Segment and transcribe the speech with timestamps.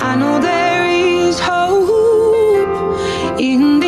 [0.00, 1.90] I know there is hope
[3.40, 3.87] in these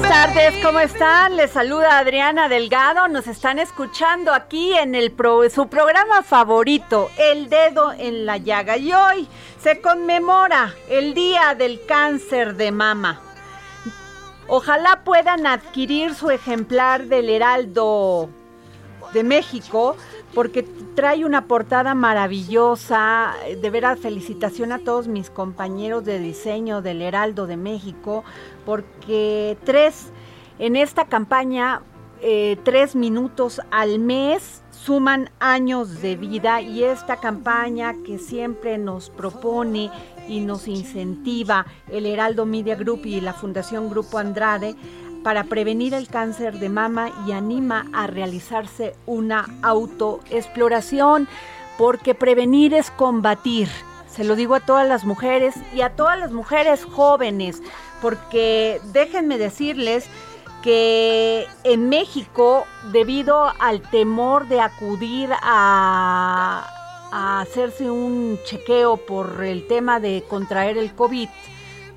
[0.00, 1.36] buenas tardes, ¿cómo están?
[1.36, 3.08] Les saluda Adriana Delgado.
[3.08, 8.76] Nos están escuchando aquí en el pro- su programa favorito, El Dedo en la Llaga.
[8.76, 9.28] Y hoy
[9.60, 13.20] se conmemora el Día del Cáncer de Mama.
[14.46, 18.30] Ojalá puedan adquirir su ejemplar del Heraldo
[19.12, 19.96] de México
[20.34, 20.62] porque
[20.94, 23.34] trae una portada maravillosa.
[23.60, 28.24] De veras, felicitación a todos mis compañeros de diseño del Heraldo de México
[28.64, 30.12] porque tres,
[30.58, 31.82] en esta campaña,
[32.20, 39.10] eh, tres minutos al mes suman años de vida y esta campaña que siempre nos
[39.10, 39.90] propone
[40.28, 44.76] y nos incentiva el Heraldo Media Group y la Fundación Grupo Andrade
[45.22, 51.28] para prevenir el cáncer de mama y anima a realizarse una autoexploración,
[51.76, 53.68] porque prevenir es combatir.
[54.08, 57.62] Se lo digo a todas las mujeres y a todas las mujeres jóvenes,
[58.00, 60.08] porque déjenme decirles
[60.62, 66.74] que en México, debido al temor de acudir a,
[67.10, 71.28] hacerse un chequeo por el tema de contraer el COVID,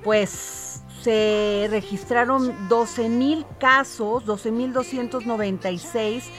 [0.02, 0.71] pues
[1.02, 6.30] se registraron 12 mil casos, 12 mil 296,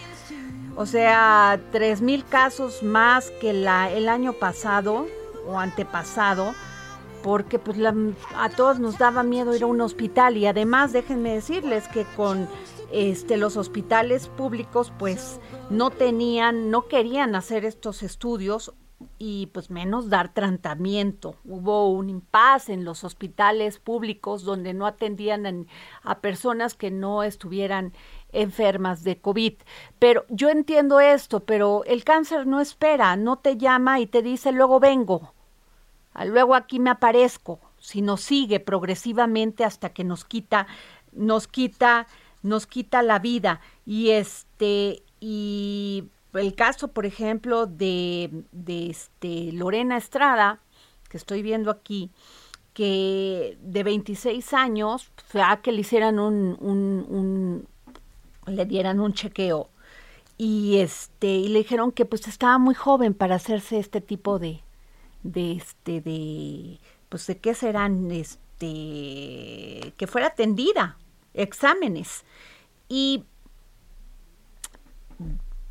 [0.76, 5.06] o sea, 3 mil casos más que la, el año pasado
[5.48, 6.54] o antepasado,
[7.22, 7.96] porque pues la-
[8.36, 10.38] a todos nos daba miedo ir a un hospital.
[10.38, 12.48] Y además déjenme decirles que con
[12.92, 18.74] este, los hospitales públicos pues no tenían, no querían hacer estos estudios
[19.26, 21.38] y pues menos dar tratamiento.
[21.46, 25.68] Hubo un impasse en los hospitales públicos donde no atendían en-
[26.02, 27.94] a personas que no estuvieran
[28.34, 29.54] enfermas de COVID.
[29.98, 34.52] Pero yo entiendo esto, pero el cáncer no espera, no te llama y te dice
[34.52, 35.34] luego vengo.
[36.26, 40.68] Luego aquí me aparezco, sino sigue progresivamente hasta que nos quita,
[41.14, 42.08] nos quita,
[42.42, 43.62] nos quita la vida.
[43.86, 46.10] Y este, y
[46.42, 50.60] el caso, por ejemplo, de, de este Lorena Estrada,
[51.10, 52.12] que estoy viendo aquí,
[52.74, 57.68] que de 26 años, fue a que le hicieran un, un, un-
[58.54, 59.70] le dieran un chequeo.
[60.38, 64.62] Y este y le dijeron que pues estaba muy joven para hacerse este tipo de
[65.24, 66.80] de este de
[67.10, 70.98] pues de qué serán este que fuera atendida
[71.34, 72.26] exámenes.
[72.90, 73.24] Y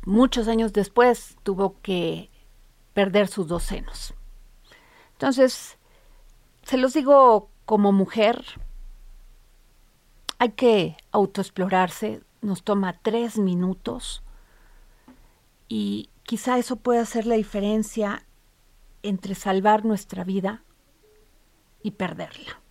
[0.05, 2.29] muchos años después tuvo que
[2.93, 4.13] perder sus dos senos
[5.13, 5.77] entonces
[6.63, 8.43] se los digo como mujer
[10.39, 14.23] hay que autoexplorarse nos toma tres minutos
[15.67, 18.25] y quizá eso pueda hacer la diferencia
[19.01, 20.63] entre salvar nuestra vida
[21.81, 22.61] y perderla.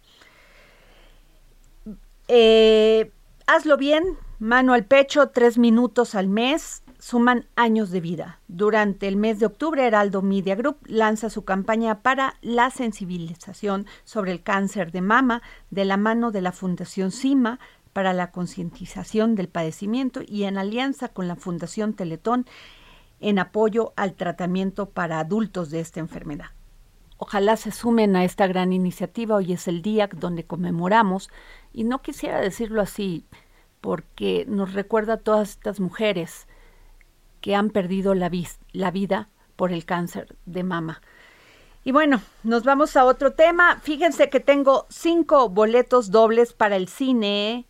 [2.28, 3.12] Eh,
[3.46, 8.38] hazlo bien, mano al pecho, tres minutos al mes, suman años de vida.
[8.46, 14.30] Durante el mes de octubre, Heraldo Media Group lanza su campaña para la sensibilización sobre
[14.30, 17.58] el cáncer de mama de la mano de la Fundación CIMA
[17.92, 22.46] para la concientización del padecimiento y en alianza con la Fundación Teletón
[23.18, 26.50] en apoyo al tratamiento para adultos de esta enfermedad.
[27.16, 29.34] Ojalá se sumen a esta gran iniciativa.
[29.34, 31.30] Hoy es el día donde conmemoramos,
[31.72, 33.26] y no quisiera decirlo así,
[33.80, 36.46] porque nos recuerda a todas estas mujeres
[37.42, 38.30] que han perdido la,
[38.72, 41.02] la vida por el cáncer de mama.
[41.84, 43.78] Y bueno, nos vamos a otro tema.
[43.82, 47.66] Fíjense que tengo cinco boletos dobles para el cine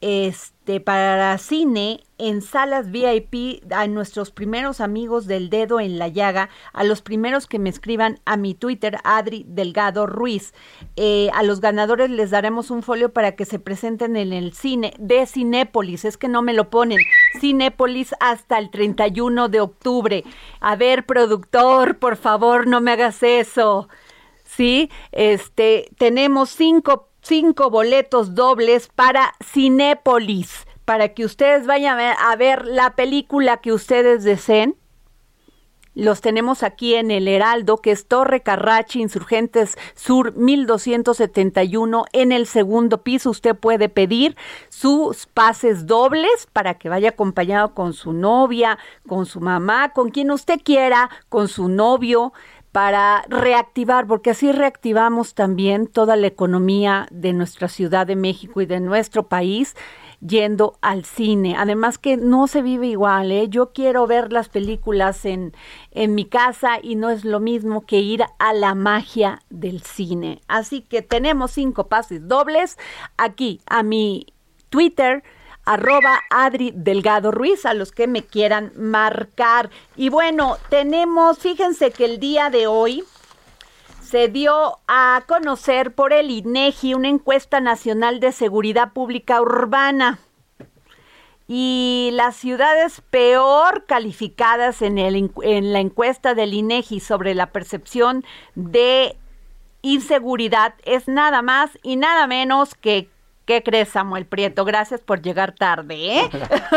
[0.00, 6.50] este, para cine en salas VIP a nuestros primeros amigos del dedo en la llaga,
[6.72, 10.54] a los primeros que me escriban a mi Twitter, Adri Delgado Ruiz.
[10.96, 14.94] Eh, a los ganadores les daremos un folio para que se presenten en el cine
[14.98, 16.04] de Cinépolis.
[16.04, 16.98] Es que no me lo ponen.
[17.40, 20.24] Cinépolis hasta el 31 de octubre.
[20.60, 23.88] A ver, productor, por favor, no me hagas eso.
[24.44, 32.64] Sí, este, tenemos cinco cinco boletos dobles para Cinépolis, para que ustedes vayan a ver,
[32.64, 34.76] la película que ustedes deseen.
[35.94, 42.46] Los tenemos aquí en el Heraldo, que es Torre Carrachi, Insurgentes Sur 1271, en el
[42.46, 43.30] segundo piso.
[43.30, 44.36] Usted puede pedir
[44.68, 50.30] sus pases dobles para que vaya acompañado con su novia, con su mamá, con quien
[50.30, 52.32] usted quiera, con su novio
[52.72, 58.66] para reactivar, porque así reactivamos también toda la economía de nuestra Ciudad de México y
[58.66, 59.74] de nuestro país
[60.20, 61.54] yendo al cine.
[61.56, 63.48] Además que no se vive igual, ¿eh?
[63.48, 65.54] Yo quiero ver las películas en,
[65.92, 70.40] en mi casa y no es lo mismo que ir a la magia del cine.
[70.48, 72.78] Así que tenemos cinco pases dobles
[73.16, 74.26] aquí a mi
[74.70, 75.22] Twitter,
[75.68, 79.68] arroba Adri Delgado Ruiz, a los que me quieran marcar.
[79.96, 83.04] Y bueno, tenemos, fíjense que el día de hoy
[84.00, 90.18] se dio a conocer por el INEGI una encuesta nacional de seguridad pública urbana.
[91.46, 98.24] Y las ciudades peor calificadas en, el, en la encuesta del INEGI sobre la percepción
[98.54, 99.18] de
[99.82, 103.10] inseguridad es nada más y nada menos que
[103.48, 104.66] ¿Qué crees, Samuel Prieto?
[104.66, 106.28] Gracias por llegar tarde, ¿eh?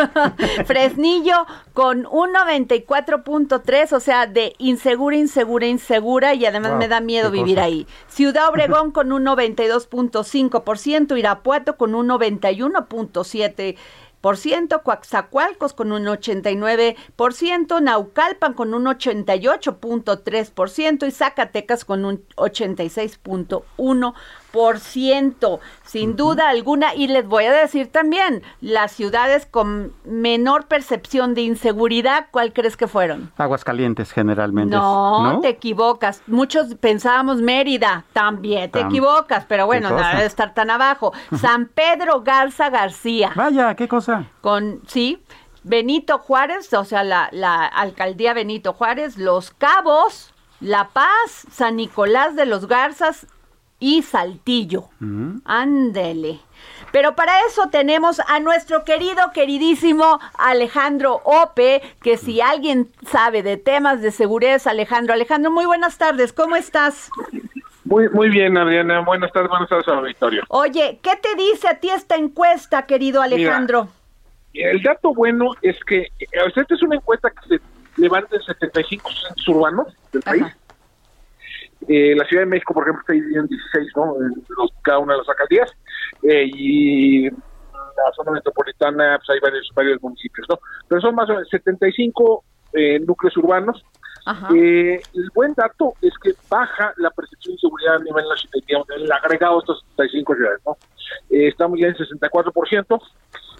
[0.66, 7.30] Fresnillo con un 94.3, o sea, de insegura, insegura, insegura, y además me da miedo
[7.30, 7.86] vivir ahí.
[8.08, 13.76] Ciudad Obregón con un 92.5%, Irapuato con un 91.7%.
[14.84, 24.14] Coaxacualcos con un 89%, Naucalpan con un 88.3% y Zacatecas con un 86.1% por
[24.80, 26.94] ciento, sin duda alguna.
[26.96, 32.78] Y les voy a decir también, las ciudades con menor percepción de inseguridad, ¿cuál crees
[32.78, 33.32] que fueron?
[33.38, 34.76] Aguascalientes generalmente.
[34.76, 36.22] No, te equivocas.
[36.28, 41.14] Muchos pensábamos Mérida, también te equivocas, pero bueno, nada de estar tan abajo.
[41.40, 43.32] San Pedro Garza García.
[43.36, 44.26] Vaya, qué cosa.
[44.42, 45.22] Con, sí.
[45.64, 52.36] Benito Juárez, o sea, la, la alcaldía Benito Juárez, Los Cabos, La Paz, San Nicolás
[52.36, 53.28] de los Garzas,
[53.82, 54.86] y Saltillo.
[55.44, 56.40] Ándele.
[56.94, 63.58] Pero para eso tenemos a nuestro querido, queridísimo Alejandro Ope, que si alguien sabe de
[63.58, 65.14] temas de seguridad Alejandro.
[65.14, 67.10] Alejandro, muy buenas tardes, ¿cómo estás?
[67.84, 69.02] Muy, muy bien, Adriana.
[69.02, 70.44] Buenas tardes, buenas tardes a Victoria.
[70.50, 73.90] Oye, ¿qué te dice a ti esta encuesta, querido Alejandro?
[74.54, 79.10] el dato bueno es que eh, esta es una encuesta que se levanta en 75
[79.10, 80.46] centros urbanos del país.
[81.88, 84.16] Eh, la Ciudad de México, por ejemplo, está dividida en 16, ¿no?
[84.58, 85.72] Los, cada una de las alcaldías.
[86.24, 90.60] Eh, y la zona metropolitana, pues hay varios, varios municipios, ¿no?
[90.88, 93.84] Pero son más o menos 75 eh, núcleos urbanos.
[94.54, 98.90] Eh, el buen dato es que baja la percepción de seguridad a nivel nacional, digamos,
[98.92, 100.78] el agregado de estos 75 ciudades, ¿no?
[101.32, 103.02] Eh, estamos ya en 64%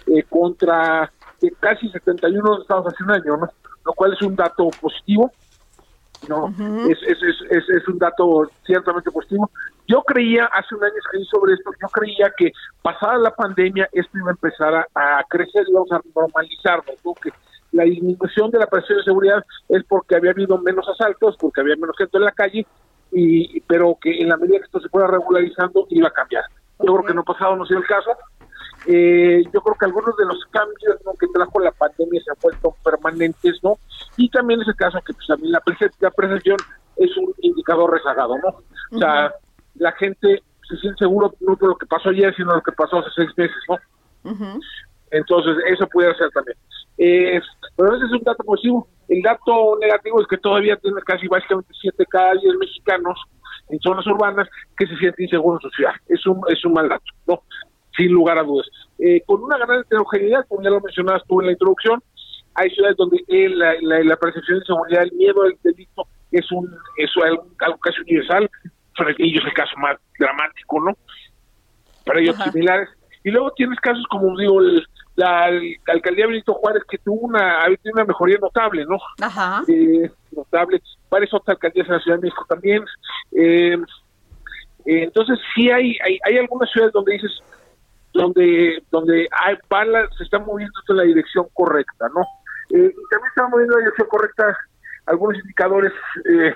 [0.06, 1.12] eh, contra
[1.58, 3.48] casi 71 estamos hace un año, ¿no?
[3.84, 5.32] Lo cual es un dato positivo
[6.28, 6.48] no
[6.88, 7.18] es, es,
[7.50, 9.50] es, es, un dato ciertamente positivo.
[9.88, 12.52] Yo creía, hace un año escribí sobre esto, yo creía que
[12.82, 17.14] pasada la pandemia esto iba a empezar a, crecer y vamos a normalizarnos, ¿no?
[17.14, 17.30] que
[17.72, 21.76] la disminución de la presión de seguridad es porque había habido menos asaltos, porque había
[21.76, 22.66] menos gente en la calle,
[23.10, 26.44] y pero que en la medida que esto se fuera regularizando iba a cambiar.
[26.78, 28.10] Yo creo que no pasado, no ha sido el caso,
[28.86, 32.76] eh, yo creo que algunos de los cambios que trajo la pandemia se han vuelto
[32.84, 33.78] permanentes, ¿no?
[34.16, 36.56] Y también es el caso que pues, también la, percepción
[36.96, 38.96] es un indicador rezagado, ¿no?
[38.96, 39.32] O sea,
[39.76, 42.98] la gente se siente seguro no de lo que pasó ayer, sino lo que pasó
[42.98, 43.78] hace seis meses, ¿no?
[45.10, 46.56] Entonces, eso puede ser también.
[47.76, 48.88] pero ese es un dato positivo.
[49.08, 53.18] El dato negativo es que todavía tiene casi básicamente siete cada 10 mexicanos
[53.68, 55.92] en zonas urbanas que se sienten inseguros en su ciudad.
[56.08, 57.42] Es un, es un mal dato, ¿no?
[57.96, 58.66] Sin lugar a dudas.
[58.98, 62.02] Eh, con una gran heterogeneidad, como ya lo mencionabas tú en la introducción,
[62.54, 67.10] hay ciudades donde la, la, percepción de seguridad, el miedo al delito es un es
[67.24, 67.46] algo,
[67.80, 68.50] casi universal,
[68.96, 70.96] para ellos el caso más dramático, ¿no?
[72.04, 72.88] Para ellos similares.
[73.24, 74.60] Y luego tienes casos como, digo,
[75.14, 75.50] la,
[75.86, 78.98] alcaldía Benito Juárez que tuvo una, una mejoría notable, ¿no?
[79.20, 79.62] Ajá.
[79.68, 80.82] Eh, notable.
[81.10, 82.84] Varias otras alcaldías en la Ciudad de México también.
[83.32, 83.76] Eh,
[84.84, 87.30] eh, entonces sí hay, hay, hay algunas ciudades donde dices,
[88.14, 92.20] donde donde hay balas, se están moviendo en la dirección correcta, ¿no?
[92.70, 94.58] Eh, y también están moviendo en la dirección correcta
[95.06, 95.92] algunos indicadores
[96.24, 96.54] eh,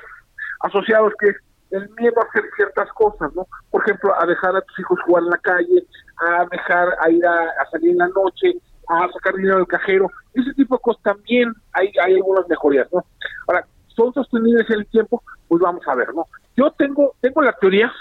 [0.60, 1.34] asociados que
[1.70, 3.46] el miedo a hacer ciertas cosas, ¿no?
[3.70, 5.86] Por ejemplo, a dejar a tus hijos jugar en la calle,
[6.18, 8.54] a dejar a ir a, salir en la noche,
[8.88, 13.04] a sacar dinero del cajero, ese tipo de cosas también hay, hay algunas mejorías, ¿no?
[13.48, 16.26] Ahora, son sostenibles en el tiempo, pues vamos a ver, ¿no?
[16.56, 17.92] Yo tengo tengo la teoría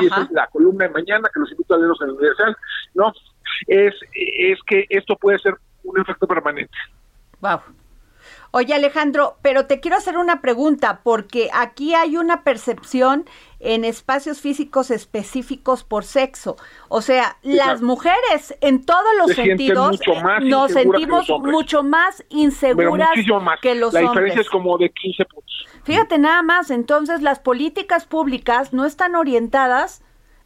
[0.00, 2.56] y esa es la columna de mañana, que los invito a leerlos en el Universal,
[2.94, 3.12] ¿no?
[3.66, 6.76] Es, es que esto puede ser un efecto permanente.
[7.40, 7.60] Wow.
[8.54, 13.24] Oye Alejandro, pero te quiero hacer una pregunta, porque aquí hay una percepción
[13.60, 16.56] en espacios físicos específicos por sexo.
[16.90, 19.98] O sea, las mujeres en todos los sentidos
[20.42, 23.08] nos sentimos mucho más inseguras
[23.62, 24.04] que los hombres.
[24.04, 25.66] La diferencia es como de 15 puntos.
[25.84, 30.02] Fíjate nada más, entonces las políticas públicas no están orientadas,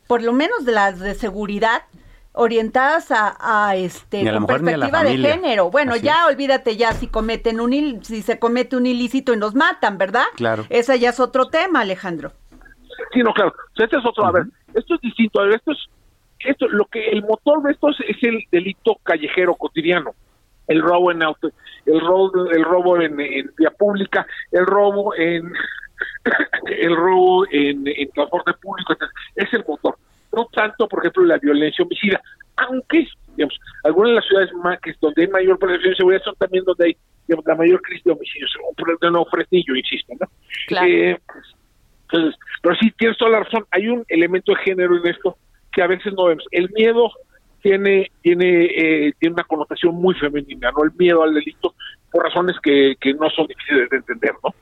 [0.06, 1.82] por lo menos de las de seguridad,
[2.36, 5.70] orientadas a, este perspectiva de género.
[5.70, 9.98] Bueno, ya olvídate ya si cometen un si se comete un ilícito y nos matan,
[9.98, 10.26] ¿verdad?
[10.36, 10.64] Claro.
[10.68, 12.32] Ese ya es otro tema, Alejandro.
[13.12, 13.54] Sí, no, claro.
[13.74, 14.26] este es otro.
[14.26, 15.40] A ver, esto es distinto.
[15.40, 15.78] A ver, esto es
[16.40, 20.14] esto lo que el motor de esto es, el delito callejero cotidiano
[20.68, 21.48] el robo en auto,
[21.86, 25.52] el robo, el robo en, vía pública, el robo en
[26.66, 28.96] el robo en, transporte público,
[29.36, 29.96] es el motor.
[30.34, 32.20] No tanto, por ejemplo, la violencia homicida,
[32.56, 33.06] aunque,
[33.36, 36.64] digamos, algunas de las ciudades más que donde hay mayor presencia de seguridad son también
[36.64, 38.52] donde hay digamos, la mayor crisis de homicidios,
[39.00, 40.28] de nuevo Fresnillo, insisto, ¿no?
[40.86, 41.18] Eh,
[42.02, 45.36] entonces, pero sí, tienes toda la razón, hay un elemento de género en esto
[45.72, 46.46] que a veces no vemos.
[46.52, 47.10] El miedo
[47.62, 51.74] tiene tiene eh, tiene una connotación muy femenina, no el miedo al delito
[52.12, 54.54] por razones que, que no son difíciles de entender, ¿no?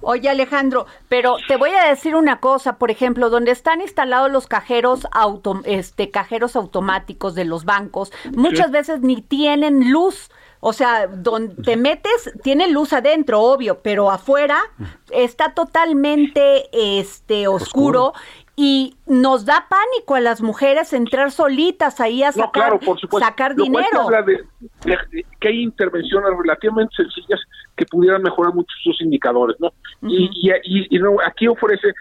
[0.00, 4.46] Oye Alejandro, pero te voy a decir una cosa, por ejemplo, donde están instalados los
[4.46, 10.30] cajeros auto, este cajeros automáticos de los bancos, muchas veces ni tienen luz.
[10.66, 14.62] O sea, donde te metes, tiene luz adentro, obvio, pero afuera
[15.10, 18.14] está totalmente este oscuro
[18.56, 22.78] y nos da pánico a las mujeres entrar solitas ahí a sacar,
[23.18, 24.08] sacar dinero.
[25.40, 27.40] que hay intervenciones relativamente sencillas
[27.76, 29.72] que pudieran mejorar muchos sus indicadores, ¿no?
[30.02, 30.30] y,
[30.64, 31.92] y, no, aquí ofrece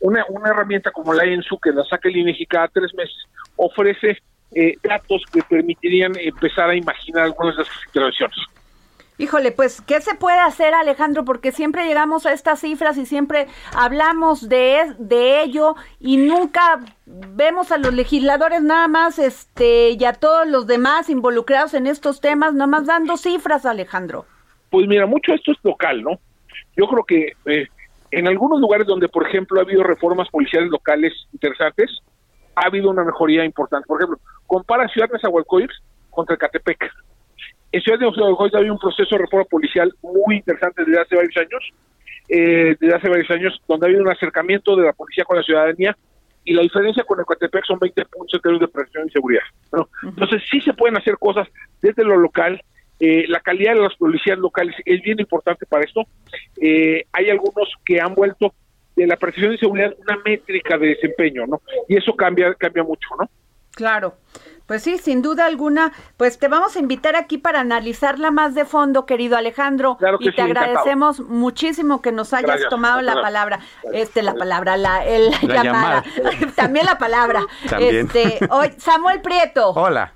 [0.00, 3.16] una, una herramienta como la ENSU, que la saca el INEGI cada tres meses,
[3.56, 4.22] ofrece
[4.54, 8.36] eh, datos que permitirían empezar a imaginar algunas de esas intervenciones.
[9.18, 11.24] Híjole, pues, ¿qué se puede hacer, Alejandro?
[11.24, 17.72] Porque siempre llegamos a estas cifras y siempre hablamos de, de ello y nunca vemos
[17.72, 22.54] a los legisladores nada más este, y a todos los demás involucrados en estos temas,
[22.54, 24.24] nada más dando cifras, Alejandro.
[24.70, 26.18] Pues mira, mucho esto es local, ¿no?
[26.74, 27.68] Yo creo que eh,
[28.10, 31.90] en algunos lugares donde, por ejemplo, ha habido reformas policiales locales interesantes,
[32.54, 33.86] ha habido una mejoría importante.
[33.86, 35.74] Por ejemplo, compara Ciudad Nezahualcóyotl
[36.10, 36.90] contra Catepec
[37.72, 41.36] en Ciudad de Nezahualcóyotl había un proceso de reforma policial muy interesante desde hace varios
[41.38, 41.70] años,
[42.28, 45.42] eh, desde hace varios años, donde ha habido un acercamiento de la policía con la
[45.42, 45.96] ciudadanía
[46.44, 49.44] y la diferencia con Ecatepec son 20 puntos en de presión y seguridad.
[50.02, 51.48] Entonces sí se pueden hacer cosas
[51.80, 52.60] desde lo local.
[53.00, 56.02] Eh, la calidad de las policías locales es bien importante para esto.
[56.60, 58.54] Eh, hay algunos que han vuelto
[58.96, 61.62] de la presión y seguridad una métrica de desempeño, ¿no?
[61.88, 63.30] Y eso cambia cambia mucho, ¿no?
[63.74, 64.14] Claro.
[64.72, 68.64] Pues sí, sin duda alguna, pues te vamos a invitar aquí para analizarla más de
[68.64, 73.60] fondo, querido Alejandro, y te agradecemos muchísimo que nos hayas tomado la palabra,
[73.92, 76.02] este la palabra, la, el, llamada,
[76.56, 77.44] también la palabra.
[77.80, 79.72] Este, hoy Samuel Prieto.
[79.72, 80.14] Hola.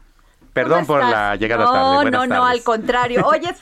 [0.55, 2.11] Perdón por la llegada tarde.
[2.11, 3.27] no, no, no, al contrario.
[3.27, 3.55] Oye,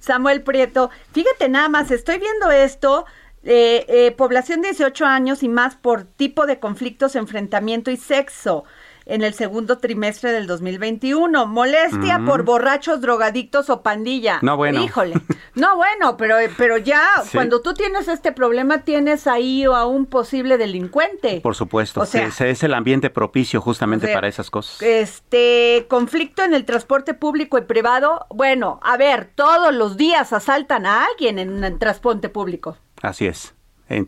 [0.00, 3.06] Samuel Prieto, fíjate nada más, estoy viendo esto.
[3.42, 8.64] Eh, eh, población de 18 años y más por tipo de conflictos, enfrentamiento y sexo
[9.06, 11.46] en el segundo trimestre del 2021.
[11.46, 14.38] Molestia por borrachos, drogadictos o pandilla.
[14.42, 14.82] No, bueno.
[14.82, 15.14] Híjole.
[15.54, 20.56] No, bueno, pero, pero ya cuando tú tienes este problema tienes ahí a un posible
[20.56, 21.42] delincuente.
[21.42, 22.00] Por supuesto.
[22.00, 24.80] O sea, es el ambiente propicio justamente para esas cosas.
[24.80, 28.26] Este conflicto en el transporte público y privado.
[28.30, 32.78] Bueno, a ver, todos los días asaltan a alguien en el transporte público.
[33.02, 33.54] Así es.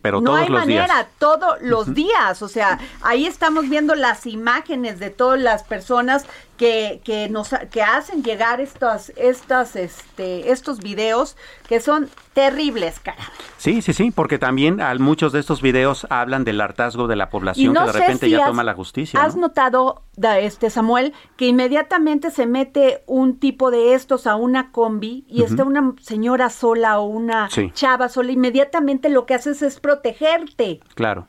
[0.01, 1.07] Pero no todos hay los manera, días.
[1.19, 2.43] todos los días.
[2.43, 6.27] O sea, ahí estamos viendo las imágenes de todas las personas
[6.57, 11.37] que, que nos que hacen llegar estas, estas, este, estos videos
[11.69, 13.23] que son terribles, cara.
[13.57, 17.31] Sí, sí, sí, porque también a muchos de estos videos hablan del hartazgo de la
[17.31, 19.23] población que de repente ya toma la justicia.
[19.23, 25.25] ¿Has notado, este Samuel, que inmediatamente se mete un tipo de estos a una combi
[25.29, 30.81] y está una señora sola o una chava sola, inmediatamente lo que haces es protegerte.
[30.95, 31.29] Claro.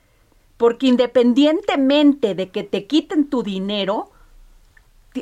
[0.57, 4.11] Porque independientemente de que te quiten tu dinero,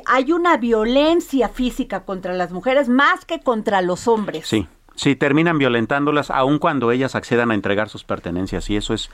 [0.06, 4.48] hay una violencia física contra las mujeres más que contra los hombres.
[4.48, 9.10] Sí, sí, terminan violentándolas aun cuando ellas accedan a entregar sus pertenencias y eso es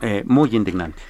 [0.00, 1.02] eh, muy indignante.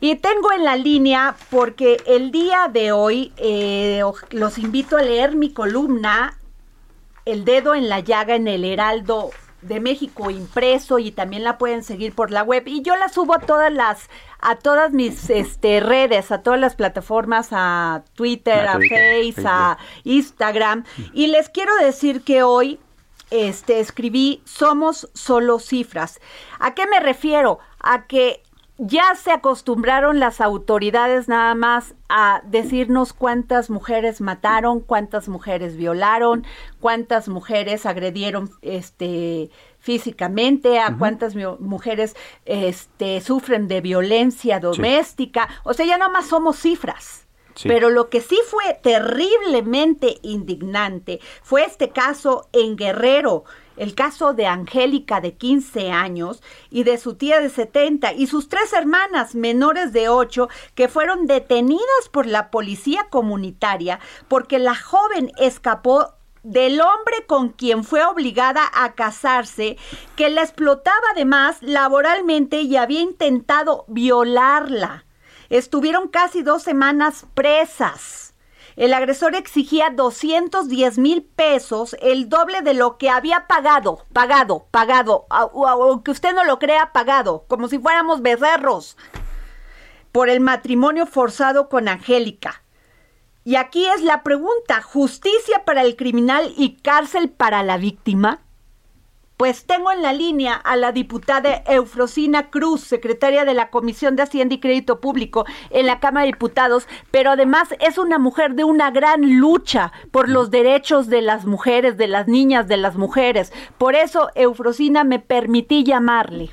[0.00, 5.34] Y tengo en la línea porque el día de hoy eh, los invito a leer
[5.34, 6.38] mi columna
[7.24, 9.30] El dedo en la llaga en el Heraldo
[9.62, 13.34] de México impreso y también la pueden seguir por la web y yo la subo
[13.34, 14.08] a todas las
[14.40, 20.84] a todas mis este redes, a todas las plataformas, a Twitter, a, Facebook, a Instagram
[21.12, 22.78] y les quiero decir que hoy
[23.30, 26.20] este escribí somos solo cifras.
[26.60, 27.58] ¿A qué me refiero?
[27.80, 28.42] A que
[28.78, 36.46] ya se acostumbraron las autoridades nada más a decirnos cuántas mujeres mataron, cuántas mujeres violaron,
[36.80, 45.86] cuántas mujeres agredieron este físicamente, a cuántas mujeres este sufren de violencia doméstica, o sea,
[45.86, 47.26] ya nada más somos cifras.
[47.64, 53.42] Pero lo que sí fue terriblemente indignante fue este caso en Guerrero,
[53.78, 58.48] el caso de Angélica de 15 años y de su tía de 70 y sus
[58.48, 65.32] tres hermanas menores de 8 que fueron detenidas por la policía comunitaria porque la joven
[65.38, 69.76] escapó del hombre con quien fue obligada a casarse,
[70.16, 75.04] que la explotaba además laboralmente y había intentado violarla.
[75.50, 78.27] Estuvieron casi dos semanas presas.
[78.78, 85.26] El agresor exigía 210 mil pesos, el doble de lo que había pagado, pagado, pagado,
[85.30, 88.96] aunque usted no lo crea, pagado, como si fuéramos becerros,
[90.12, 92.62] por el matrimonio forzado con Angélica.
[93.42, 98.42] Y aquí es la pregunta, ¿justicia para el criminal y cárcel para la víctima?
[99.38, 104.24] Pues tengo en la línea a la diputada Eufrosina Cruz, secretaria de la Comisión de
[104.24, 108.64] Hacienda y Crédito Público en la Cámara de Diputados, pero además es una mujer de
[108.64, 113.52] una gran lucha por los derechos de las mujeres, de las niñas, de las mujeres.
[113.78, 116.50] Por eso, Eufrosina, me permití llamarle.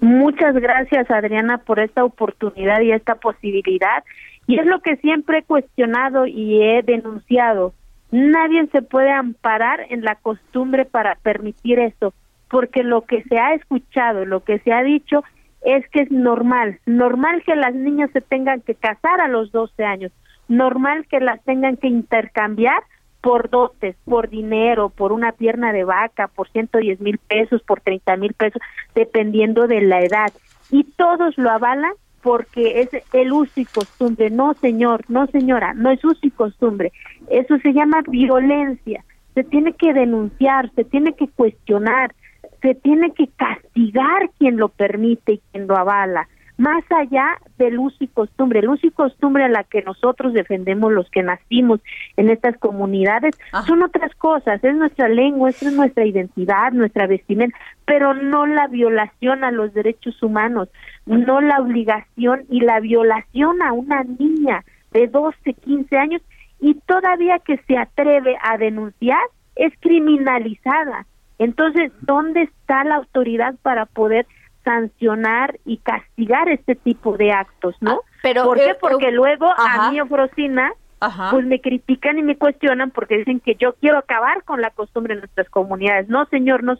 [0.00, 4.04] Muchas gracias, Adriana, por esta oportunidad y esta posibilidad.
[4.46, 7.74] Y es lo que siempre he cuestionado y he denunciado
[8.10, 12.12] Nadie se puede amparar en la costumbre para permitir esto,
[12.48, 15.22] porque lo que se ha escuchado, lo que se ha dicho
[15.62, 19.84] es que es normal, normal que las niñas se tengan que casar a los 12
[19.84, 20.12] años,
[20.48, 22.82] normal que las tengan que intercambiar
[23.20, 28.16] por dotes, por dinero, por una pierna de vaca, por 110 mil pesos, por 30
[28.16, 28.62] mil pesos,
[28.94, 30.32] dependiendo de la edad.
[30.70, 34.30] Y todos lo avalan porque es el uso y costumbre.
[34.30, 36.92] No, señor, no, señora, no es uso y costumbre.
[37.28, 39.04] Eso se llama violencia.
[39.34, 42.14] Se tiene que denunciar, se tiene que cuestionar,
[42.62, 46.28] se tiene que castigar quien lo permite y quien lo avala
[46.60, 48.58] más allá del uso y costumbre.
[48.58, 51.80] El uso y costumbre a la que nosotros defendemos los que nacimos
[52.18, 53.62] en estas comunidades ah.
[53.66, 59.42] son otras cosas, es nuestra lengua, es nuestra identidad, nuestra vestimenta, pero no la violación
[59.42, 60.68] a los derechos humanos,
[61.06, 66.20] no la obligación y la violación a una niña de 12, 15 años
[66.60, 69.22] y todavía que se atreve a denunciar
[69.56, 71.06] es criminalizada.
[71.38, 74.26] Entonces, ¿dónde está la autoridad para poder
[74.70, 78.00] sancionar y castigar este tipo de actos, ¿no?
[78.02, 78.70] Ah, pero, ¿Por qué?
[78.70, 80.72] Eh, porque luego a mí, Ofrocina,
[81.30, 85.14] pues me critican y me cuestionan porque dicen que yo quiero acabar con la costumbre
[85.14, 86.08] en nuestras comunidades.
[86.08, 86.76] No, señor, no,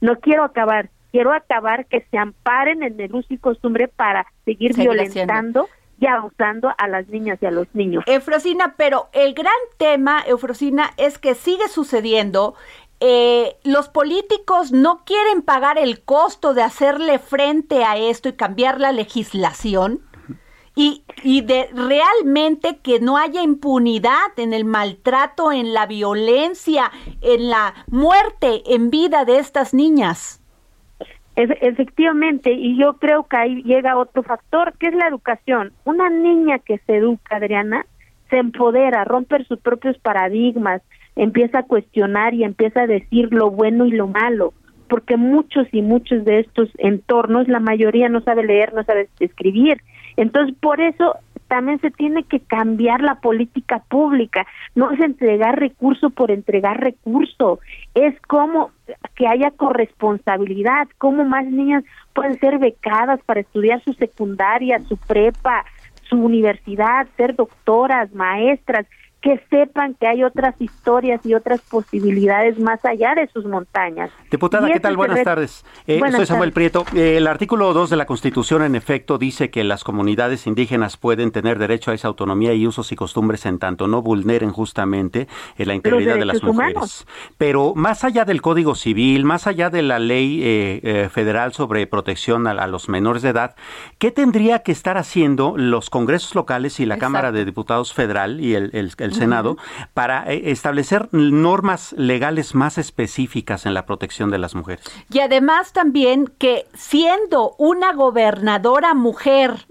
[0.00, 0.88] no quiero acabar.
[1.12, 5.68] Quiero acabar que se amparen en el uso y costumbre para seguir violentando
[6.00, 8.04] y abusando a las niñas y a los niños.
[8.06, 12.54] Eufrosina, pero el gran tema, Eufrosina, es que sigue sucediendo
[13.00, 18.80] eh, los políticos no quieren pagar el costo de hacerle frente a esto y cambiar
[18.80, 20.00] la legislación
[20.74, 27.50] y, y de realmente que no haya impunidad en el maltrato, en la violencia, en
[27.50, 30.40] la muerte en vida de estas niñas.
[31.34, 35.72] Efectivamente, y yo creo que ahí llega otro factor, que es la educación.
[35.84, 37.86] Una niña que se educa, Adriana,
[38.28, 40.82] se empodera, rompe sus propios paradigmas,
[41.18, 44.54] empieza a cuestionar y empieza a decir lo bueno y lo malo.
[44.88, 49.82] porque muchos y muchos de estos entornos, la mayoría no sabe leer, no sabe escribir.
[50.16, 51.14] Entonces, por eso
[51.48, 57.58] también se tiene que cambiar la política pública, no es entregar recurso por entregar recurso,
[57.94, 58.70] es como
[59.14, 65.64] que haya corresponsabilidad, cómo más niñas pueden ser becadas para estudiar su secundaria, su prepa,
[66.02, 68.86] su universidad, ser doctoras, maestras,
[69.20, 74.10] que sepan que hay otras historias y otras posibilidades más allá de sus montañas.
[74.30, 74.96] Diputada, ¿qué tal?
[74.96, 75.64] Buenas tardes.
[75.86, 76.84] Eh, soy Samuel Prieto.
[76.94, 81.32] Eh, el artículo 2 de la Constitución, en efecto, dice que las comunidades indígenas pueden
[81.32, 85.26] tener derecho a esa autonomía y usos y costumbres en tanto no vulneren justamente
[85.56, 87.06] eh, la integridad de las mujeres.
[87.38, 90.38] Pero más allá del Código Civil, más allá de la ley
[91.10, 93.56] federal sobre protección a, los menores de edad,
[93.98, 98.54] ¿qué tendría que estar haciendo los congresos locales y la Cámara de Diputados Federal y
[98.54, 98.70] el
[99.07, 99.56] el Senado
[99.94, 104.84] para eh, establecer normas legales más específicas en la protección de las mujeres.
[105.10, 109.66] Y además también que siendo una gobernadora mujer,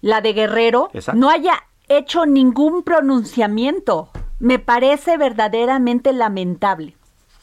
[0.00, 1.54] la de Guerrero, no haya
[1.88, 4.10] hecho ningún pronunciamiento.
[4.38, 6.94] Me parece verdaderamente lamentable.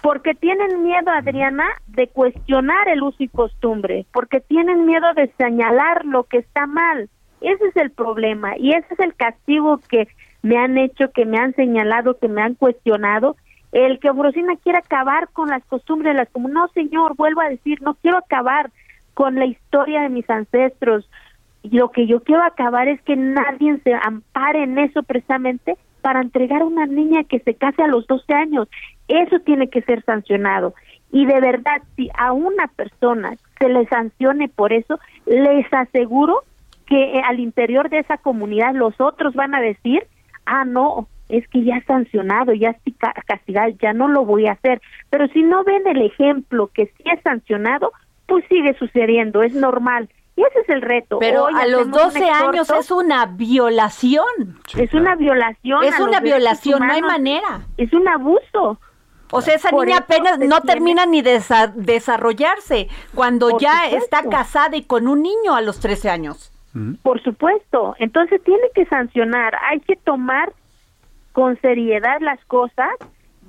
[0.01, 6.05] Porque tienen miedo, Adriana, de cuestionar el uso y costumbre, porque tienen miedo de señalar
[6.05, 7.09] lo que está mal.
[7.41, 10.07] Ese es el problema y ese es el castigo que
[10.41, 13.35] me han hecho, que me han señalado, que me han cuestionado,
[13.71, 17.81] el que Ofrocina quiere acabar con las costumbres las como no señor, vuelvo a decir,
[17.81, 18.71] no quiero acabar
[19.13, 21.09] con la historia de mis ancestros.
[21.63, 26.61] Lo que yo quiero acabar es que nadie se ampare en eso precisamente para entregar
[26.61, 28.67] a una niña que se case a los 12 años.
[29.07, 30.73] Eso tiene que ser sancionado.
[31.11, 36.43] Y de verdad, si a una persona se le sancione por eso, les aseguro
[36.85, 40.07] que al interior de esa comunidad los otros van a decir
[40.49, 42.93] ah, no, es que ya sancionado, ya es
[43.25, 44.81] castigado, ya no lo voy a hacer.
[45.09, 47.91] Pero si no ven el ejemplo que sí es sancionado,
[48.25, 50.09] pues sigue sucediendo, es normal.
[50.35, 51.19] Y ese es el reto.
[51.19, 54.25] Pero a los 12 años es una violación.
[54.77, 55.83] es una violación.
[55.83, 57.61] Es una violación, no hay manera.
[57.77, 58.79] Es un abuso.
[59.31, 61.39] O sea, esa niña apenas no termina ni de
[61.75, 66.51] desarrollarse cuando ya está casada y con un niño a los 13 años.
[67.01, 70.53] Por supuesto, entonces tiene que sancionar, hay que tomar
[71.33, 72.89] con seriedad las cosas,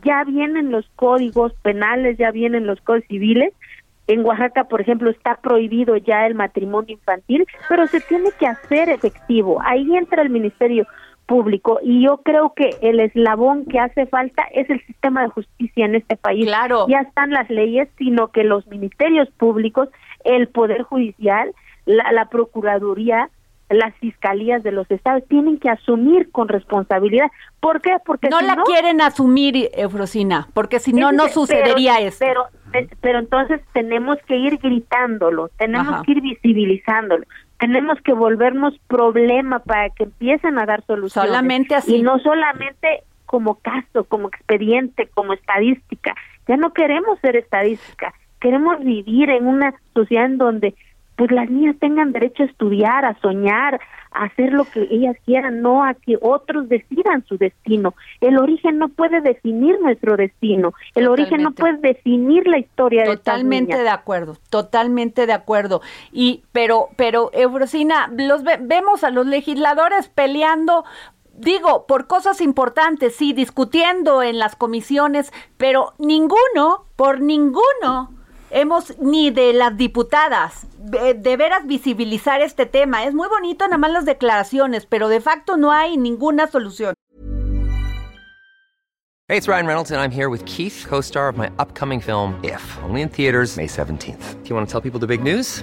[0.02, 3.52] ya vienen los códigos penales, ya vienen los códigos civiles,
[4.11, 8.88] en Oaxaca, por ejemplo, está prohibido ya el matrimonio infantil, pero se tiene que hacer
[8.88, 9.61] efectivo.
[9.64, 10.85] Ahí entra el Ministerio
[11.26, 15.85] Público y yo creo que el eslabón que hace falta es el sistema de justicia
[15.85, 16.44] en este país.
[16.44, 16.87] Claro.
[16.88, 19.88] Ya están las leyes, sino que los ministerios públicos,
[20.24, 21.52] el Poder Judicial,
[21.90, 23.31] la, Procuraduría,
[23.68, 27.26] las fiscalías de los estados tienen que asumir con responsabilidad.
[27.61, 27.96] ¿Por qué?
[28.05, 32.18] Porque no la quieren asumir, Eufrosina, porque si no, no sucedería eso.
[32.20, 32.46] Pero,
[33.00, 37.24] pero entonces tenemos que ir gritándolo, tenemos que ir visibilizándolo,
[37.59, 41.31] tenemos que volvernos problema para que empiecen a dar soluciones.
[41.31, 41.96] Solamente así.
[41.96, 46.16] Y no solamente como caso, como expediente, como estadística.
[46.48, 50.74] Ya no queremos ser estadística, queremos vivir en una sociedad en donde
[51.20, 53.78] pues las niñas tengan derecho a estudiar, a soñar,
[54.11, 57.92] a hacer lo que ellas quieran, no a que otros decidan su destino.
[58.22, 63.76] El origen no puede definir nuestro destino, el origen no puede definir la historia totalmente
[63.76, 65.83] de de acuerdo, totalmente de acuerdo.
[66.11, 70.87] Y pero pero Eurosina, los vemos a los legisladores peleando
[71.35, 78.19] digo, por cosas importantes, sí, discutiendo en las comisiones, pero ninguno, por ninguno
[78.51, 83.05] hemos ni de las diputadas de, veras visibilizar este tema.
[83.05, 86.95] Es muy bonito nada más las declaraciones, pero de facto no hay ninguna solución.
[89.29, 92.61] Hey, it's Ryan Reynolds and I'm here with Keith, co-star of my upcoming film If,
[92.83, 94.43] only in theaters May 17th.
[94.43, 95.63] Do you want to tell people the big news?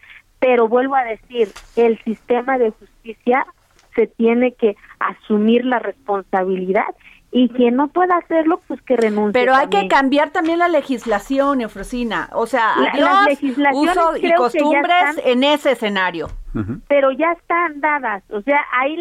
[0.41, 3.45] pero vuelvo a decir, el sistema de justicia
[3.95, 6.87] se tiene que asumir la responsabilidad
[7.31, 9.39] y quien no pueda hacerlo, pues que renuncie.
[9.39, 12.29] Pero hay que cambiar también la legislación, Eufrosina.
[12.33, 13.39] O sea, adiós,
[13.73, 16.27] uso y costumbres en ese escenario.
[16.89, 18.23] Pero ya están dadas.
[18.31, 18.97] O sea, ahí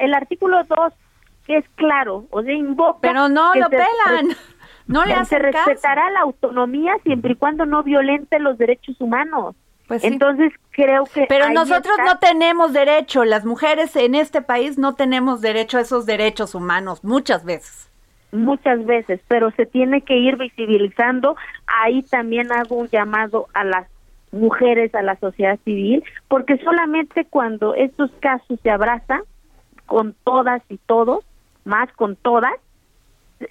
[0.00, 0.92] el artículo 2
[1.46, 2.98] es claro, o sea, invoca...
[3.00, 4.36] Pero no lo pelan.
[4.86, 9.54] No le Se respetará la autonomía siempre y cuando no violente los derechos humanos.
[9.90, 11.26] Pues Entonces creo que...
[11.28, 16.06] Pero nosotros no tenemos derecho, las mujeres en este país no tenemos derecho a esos
[16.06, 17.90] derechos humanos muchas veces.
[18.30, 21.34] Muchas veces, pero se tiene que ir visibilizando.
[21.66, 23.88] Ahí también hago un llamado a las
[24.30, 29.22] mujeres, a la sociedad civil, porque solamente cuando estos casos se abrazan
[29.86, 31.24] con todas y todos,
[31.64, 32.54] más con todas,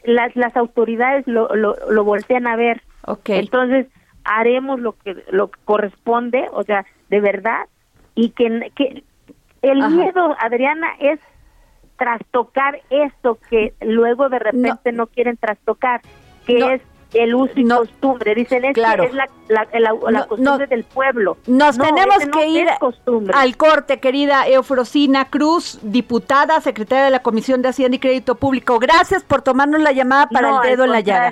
[0.06, 2.82] las, las autoridades lo, lo, lo voltean a ver.
[3.06, 3.40] Okay.
[3.40, 3.88] Entonces,
[4.30, 7.68] haremos lo que lo que corresponde, o sea, de verdad,
[8.14, 9.04] y que, que
[9.64, 11.20] el miedo, Adriana, es
[11.98, 16.02] trastocar esto que luego de repente no, quieren trastocar,
[16.46, 16.82] que es
[17.14, 18.36] el uso y costumbre.
[18.36, 19.04] Dicen, es, claro.
[19.04, 21.38] es la, la, costumbre del pueblo.
[21.48, 22.68] Nos tenemos que ir
[23.34, 28.78] al corte, querida Eufrosina Cruz, diputada, secretaria de la Comisión de Hacienda y Crédito Público.
[28.78, 31.32] Gracias por tomarnos la llamada para el dedo en la llaga.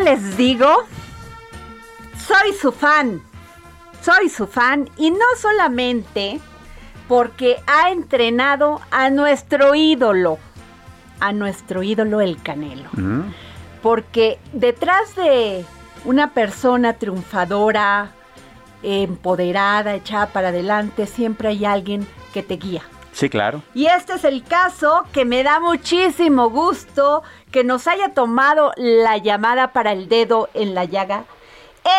[0.00, 0.84] ¿Qué les digo?
[2.26, 3.20] Soy su fan.
[4.02, 6.40] Soy su fan y no solamente
[7.08, 10.38] porque ha entrenado a nuestro ídolo,
[11.18, 12.88] a nuestro ídolo el Canelo.
[13.82, 15.64] Porque detrás de
[16.04, 18.12] una persona triunfadora,
[18.82, 22.82] empoderada, echada para adelante, siempre hay alguien que te guía.
[23.12, 23.62] Sí, claro.
[23.74, 29.16] Y este es el caso que me da muchísimo gusto que nos haya tomado la
[29.18, 31.24] llamada para el dedo en la llaga.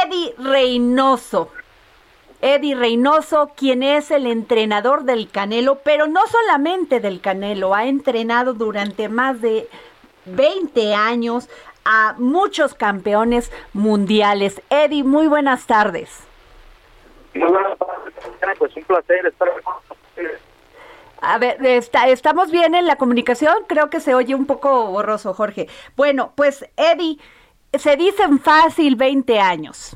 [0.06, 1.50] Eddie Reynoso.
[2.42, 8.54] Eddie Reynoso, quien es el entrenador del Canelo, pero no solamente del Canelo, ha entrenado
[8.54, 9.70] durante más de
[10.26, 11.50] 20 años
[11.86, 14.62] a muchos campeones mundiales.
[14.70, 16.24] Eddie, muy buenas tardes.
[18.58, 19.91] Pues un placer estar con
[21.22, 23.54] a ver, está, ¿estamos bien en la comunicación?
[23.68, 25.68] Creo que se oye un poco borroso, Jorge.
[25.96, 27.20] Bueno, pues Eddie,
[27.74, 29.96] se dicen fácil 20 años.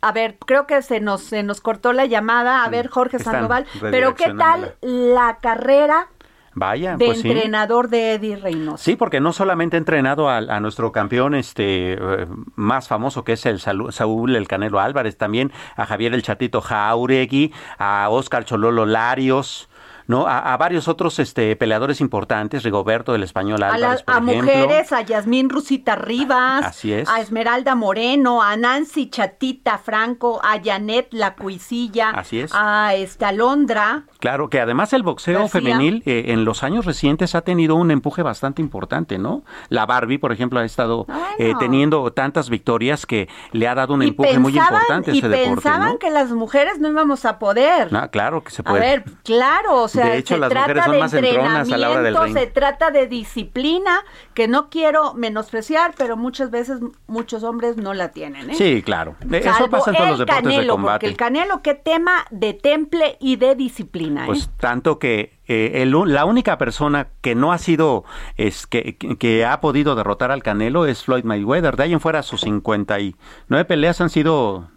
[0.00, 2.62] A ver, creo que se nos, se nos cortó la llamada.
[2.62, 6.08] A ver, Jorge Sandoval, pero ¿qué tal la carrera
[6.54, 8.82] Vaya, de pues entrenador de Eddie Reynoso.
[8.82, 13.44] Sí, porque no solamente ha entrenado a, nuestro campeón este eh, más famoso que es
[13.46, 19.68] el Saúl El Canelo Álvarez, también a Javier El Chatito Jauregui, a Oscar Chololo Larios,
[20.06, 20.26] ¿no?
[20.26, 25.96] A, varios otros este, peleadores importantes, Rigoberto del Español Álvarez, a, mujeres, a Yasmín Rusita
[25.96, 27.08] Rivas, Así es.
[27.08, 32.52] a Esmeralda Moreno, a Nancy Chatita Franco, a Janet La Cuisilla, Así es.
[32.54, 34.04] a esta Londra.
[34.20, 38.22] Claro, que además el boxeo femenil eh, en los años recientes ha tenido un empuje
[38.22, 39.44] bastante importante, ¿no?
[39.68, 41.06] La Barbie, por ejemplo, ha estado
[41.38, 45.50] eh, teniendo tantas victorias que le ha dado un empuje muy importante a ese deporte.
[45.50, 47.88] Y pensaban que las mujeres no íbamos a poder.
[47.92, 48.78] Ah, claro que se puede.
[48.78, 52.34] A ver, claro, de hecho, las mujeres son más entronas a la hora del ring.
[52.34, 54.04] Se trata de disciplina,
[54.34, 58.50] que no quiero menospreciar, pero muchas veces muchos hombres no la tienen.
[58.50, 58.54] ¿eh?
[58.54, 59.16] Sí, claro.
[59.30, 60.94] Eso pasa en todos los deportes canelo, de combate.
[60.94, 64.26] Porque el canelo, qué tema de temple y de disciplina.
[64.26, 64.50] Pues ¿eh?
[64.58, 68.04] tanto que eh, la única persona que no ha sido,
[68.36, 71.76] es que, que, ha podido derrotar al Canelo es Floyd Mayweather.
[71.76, 74.68] De ahí en fuera sus 59 peleas han sido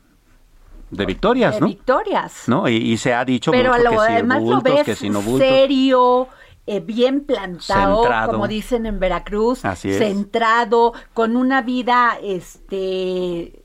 [0.89, 1.67] de victorias, de ¿no?
[1.67, 2.43] victorias.
[2.47, 2.67] ¿No?
[2.67, 5.47] Y, se ha dicho Pero mucho que si bultos, que si no bultos.
[5.47, 6.28] serio,
[6.65, 9.97] eh, bien plantado, como dicen en Veracruz, Así es.
[9.97, 13.63] centrado, con una vida este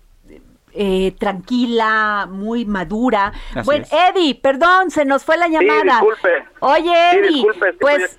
[0.74, 3.32] eh, tranquila, muy madura.
[3.64, 6.00] bueno, Eddie, perdón, se nos fue la llamada.
[6.00, 6.44] disculpe.
[6.60, 7.44] Oye, Eddie,
[7.80, 8.18] pues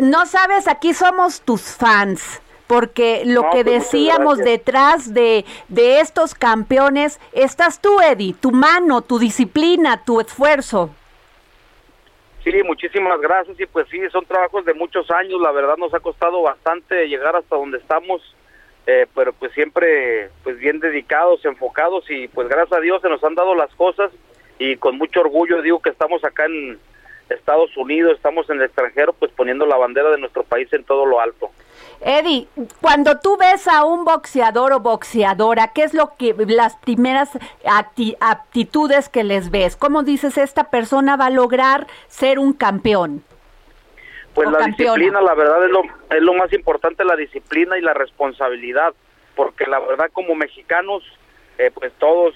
[0.00, 6.34] no sabes, aquí somos tus fans porque lo que pues, decíamos detrás de, de estos
[6.34, 10.90] campeones, estás tú, Eddie, tu mano, tu disciplina, tu esfuerzo.
[12.44, 16.00] Sí, muchísimas gracias y pues sí, son trabajos de muchos años, la verdad nos ha
[16.00, 18.22] costado bastante llegar hasta donde estamos,
[18.86, 23.22] eh, pero pues siempre pues bien dedicados, enfocados y pues gracias a Dios se nos
[23.24, 24.12] han dado las cosas
[24.58, 26.78] y con mucho orgullo digo que estamos acá en
[27.28, 31.04] Estados Unidos, estamos en el extranjero pues poniendo la bandera de nuestro país en todo
[31.06, 31.50] lo alto.
[32.00, 32.46] Eddie,
[32.80, 37.30] cuando tú ves a un boxeador o boxeadora, ¿qué es lo que las primeras
[38.20, 39.76] aptitudes que les ves?
[39.76, 43.24] ¿Cómo dices esta persona va a lograr ser un campeón?
[44.34, 47.94] Pues la disciplina, la verdad es lo, es lo más importante, la disciplina y la
[47.94, 48.94] responsabilidad,
[49.34, 51.02] porque la verdad como mexicanos,
[51.58, 52.34] eh, pues todos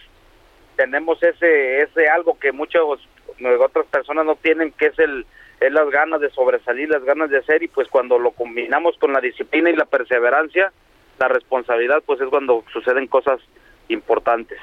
[0.75, 5.25] tenemos ese ese algo que muchas otras personas no tienen, que es el
[5.63, 9.13] es las ganas de sobresalir, las ganas de hacer y pues cuando lo combinamos con
[9.13, 10.73] la disciplina y la perseverancia,
[11.19, 13.41] la responsabilidad, pues es cuando suceden cosas
[13.89, 14.59] importantes.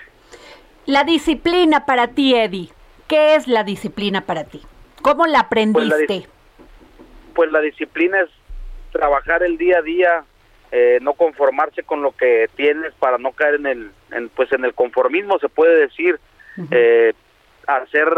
[0.86, 2.70] La disciplina para ti, Eddie,
[3.08, 4.62] ¿qué es la disciplina para ti?
[5.02, 6.28] ¿Cómo la aprendiste?
[7.34, 8.30] Pues la, disciplina es
[8.92, 10.24] trabajar el día a día,
[10.72, 14.74] eh, no conformarse con lo que tienes para no caer en el, pues en el
[14.74, 16.20] conformismo, se puede decir,
[16.72, 17.14] eh,
[17.68, 18.10] hacer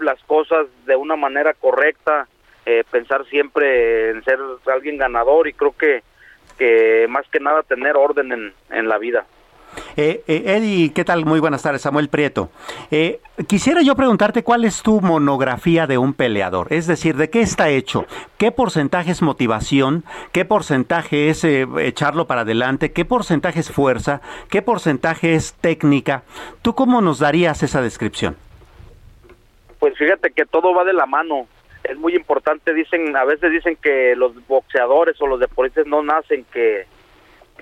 [0.00, 2.26] las cosas de una manera correcta,
[2.66, 6.02] eh, pensar siempre en ser alguien ganador y creo que,
[6.58, 9.26] que más que nada tener orden en, en la vida.
[9.96, 11.24] Eh, eh, Eddie, ¿qué tal?
[11.24, 12.50] Muy buenas tardes, Samuel Prieto.
[12.90, 17.40] Eh, quisiera yo preguntarte cuál es tu monografía de un peleador, es decir, ¿de qué
[17.40, 18.06] está hecho?
[18.38, 20.04] ¿Qué porcentaje es motivación?
[20.32, 22.92] ¿Qué porcentaje es echarlo para adelante?
[22.92, 24.20] ¿Qué porcentaje es fuerza?
[24.48, 26.22] ¿Qué porcentaje es técnica?
[26.62, 28.36] ¿Tú cómo nos darías esa descripción?
[29.84, 31.46] Pues fíjate que todo va de la mano.
[31.82, 36.46] Es muy importante, dicen, a veces dicen que los boxeadores o los deportistas no nacen
[36.50, 36.86] que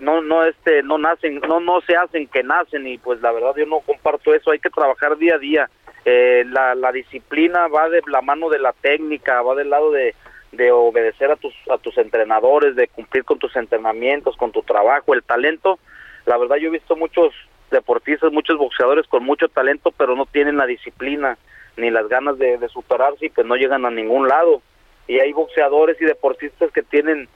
[0.00, 3.56] no no este no nacen, no no se hacen que nacen y pues la verdad
[3.56, 5.70] yo no comparto eso, hay que trabajar día a día.
[6.04, 10.14] Eh, la, la disciplina va de la mano de la técnica, va del lado de,
[10.52, 15.12] de obedecer a tus a tus entrenadores, de cumplir con tus entrenamientos, con tu trabajo,
[15.12, 15.80] el talento.
[16.26, 17.34] La verdad yo he visto muchos
[17.72, 21.36] deportistas, muchos boxeadores con mucho talento, pero no tienen la disciplina
[21.76, 24.62] ni las ganas de, superarse y pues no llegan a ningún lado.
[25.06, 27.28] Y hay boxeadores y deportistas que tienen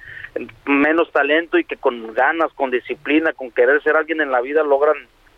[0.67, 4.63] menos talento y que con ganas, con disciplina, con querer ser alguien en la vida
[4.63, 4.97] logran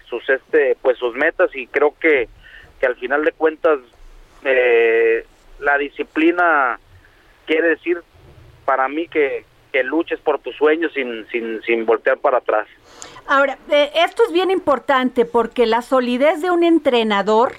[0.09, 2.29] sus este pues sus metas y creo que,
[2.81, 3.79] que al final de cuentas
[4.45, 5.25] eh,
[5.61, 6.79] la disciplina
[7.47, 8.01] quiere decir
[8.65, 12.67] para mí que, que luches por tus sueños sin, sin, sin voltear para atrás.
[13.27, 17.53] Ahora, eh, esto es bien importante porque la solidez de un entrenador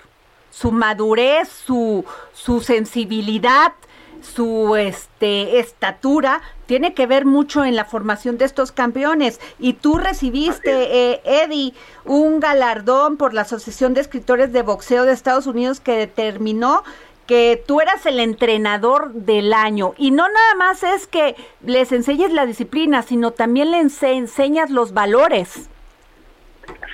[0.49, 3.73] su madurez, su, su sensibilidad,
[4.21, 9.39] su este estatura tiene que ver mucho en la formación de estos campeones.
[9.59, 11.73] Y tú recibiste eh, Eddie
[12.05, 16.83] un galardón por la Asociación de Escritores de Boxeo de Estados Unidos que determinó
[17.27, 19.93] que tú eras el entrenador del año.
[19.97, 21.35] Y no nada más es que
[21.65, 25.69] les enseñes la disciplina sino también les enseñas los valores.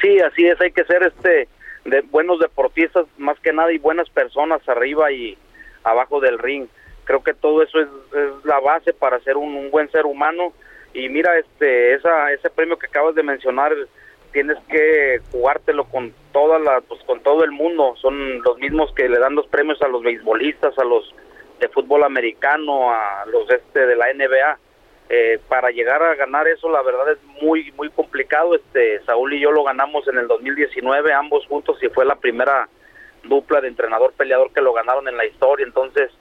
[0.01, 1.47] Sí así es hay que ser este
[1.85, 5.37] de buenos deportistas más que nada y buenas personas arriba y
[5.83, 6.67] abajo del ring.
[7.05, 7.87] Creo que todo eso es,
[8.43, 10.51] la base para ser un, buen ser humano.
[10.93, 13.73] Y mira este esa ese premio que acabas de mencionar
[14.31, 17.95] tienes que jugártelo con toda la pues con todo el mundo.
[18.01, 21.13] Son los mismos que le dan los premios a los beisbolistas a los
[21.59, 24.59] de fútbol americano a los este de la NBA
[25.09, 28.55] eh, para llegar a ganar eso la verdad es muy muy complicado.
[28.55, 32.67] Este Saúl y yo lo ganamos en el 2019 ambos juntos y fue la primera
[33.23, 35.65] dupla de entrenador peleador que lo ganaron en la historia.
[35.65, 36.11] Entonces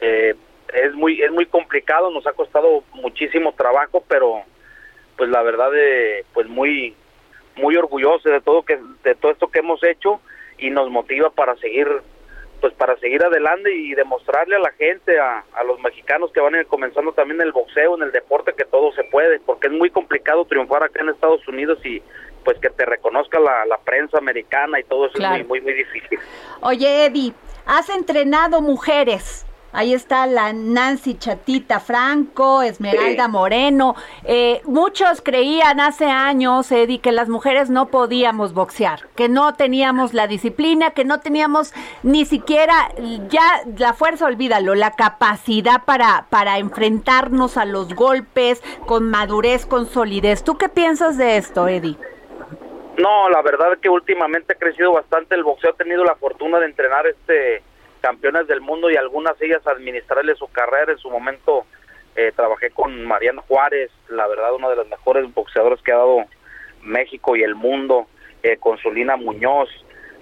[0.00, 0.34] eh,
[0.72, 4.42] es muy es muy complicado nos ha costado muchísimo trabajo pero
[5.16, 6.94] pues la verdad eh, pues muy
[7.56, 10.20] muy orgulloso de todo que de todo esto que hemos hecho
[10.58, 11.86] y nos motiva para seguir
[12.64, 16.60] pues para seguir adelante y demostrarle a la gente, a, los mexicanos que van a
[16.60, 19.90] ir comenzando también el boxeo, en el deporte, que todo se puede, porque es muy
[19.90, 22.02] complicado triunfar acá en Estados Unidos y
[22.42, 26.18] pues que te reconozca la, prensa americana y todo eso es muy, muy, muy difícil.
[26.62, 27.34] Oye, Eddie,
[27.66, 29.44] has entrenado mujeres.
[29.74, 33.96] Ahí está la Nancy Chatita Franco, Esmeralda Moreno.
[34.22, 40.14] Eh, muchos creían hace años, Eddie, que las mujeres no podíamos boxear, que no teníamos
[40.14, 42.92] la disciplina, que no teníamos ni siquiera
[43.28, 43.42] ya
[43.76, 50.44] la fuerza, olvídalo, la capacidad para, para enfrentarnos a los golpes con madurez, con solidez.
[50.44, 51.98] ¿Tú qué piensas de esto, Eddie?
[52.96, 55.70] No, la verdad es que últimamente ha crecido bastante el boxeo.
[55.70, 57.64] He tenido la fortuna de entrenar este
[58.04, 60.92] campeones del mundo y algunas ellas administrarle su carrera.
[60.92, 61.64] En su momento
[62.16, 66.26] eh, trabajé con Mariano Juárez, la verdad uno de los mejores boxeadores que ha dado
[66.82, 68.06] México y el mundo,
[68.42, 69.70] eh, con Zulina Muñoz.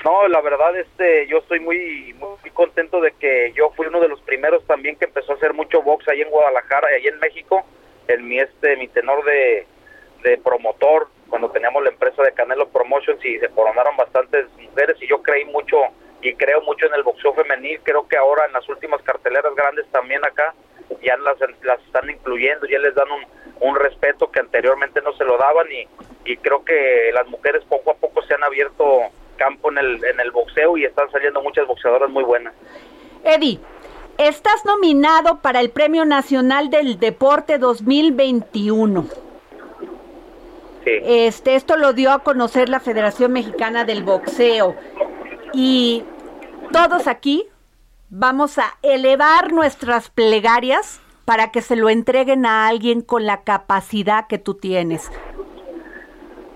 [0.04, 4.08] No, la verdad este, yo estoy muy, muy contento de que yo fui uno de
[4.08, 7.18] los primeros también que empezó a hacer mucho box ahí en Guadalajara y ahí en
[7.18, 7.64] México,
[8.06, 9.66] en mi este, mi tenor de,
[10.22, 15.08] de promotor cuando teníamos la empresa de Canelo Promotions y se coronaron bastantes mujeres y
[15.08, 15.78] yo creí mucho
[16.22, 19.86] y creo mucho en el boxeo femenil, creo que ahora en las últimas carteleras grandes
[19.90, 20.54] también acá
[21.02, 25.24] ya las, las están incluyendo, ya les dan un, un respeto que anteriormente no se
[25.24, 25.86] lo daban y,
[26.30, 29.00] y creo que las mujeres poco a poco se han abierto
[29.36, 32.54] campo en el, en el boxeo y están saliendo muchas boxeadoras muy buenas.
[33.24, 33.58] Eddie,
[34.18, 39.06] estás nominado para el Premio Nacional del Deporte 2021.
[40.84, 44.74] Este, esto lo dio a conocer la Federación Mexicana del Boxeo.
[45.52, 46.04] Y
[46.72, 47.44] todos aquí
[48.08, 54.26] vamos a elevar nuestras plegarias para que se lo entreguen a alguien con la capacidad
[54.26, 55.10] que tú tienes.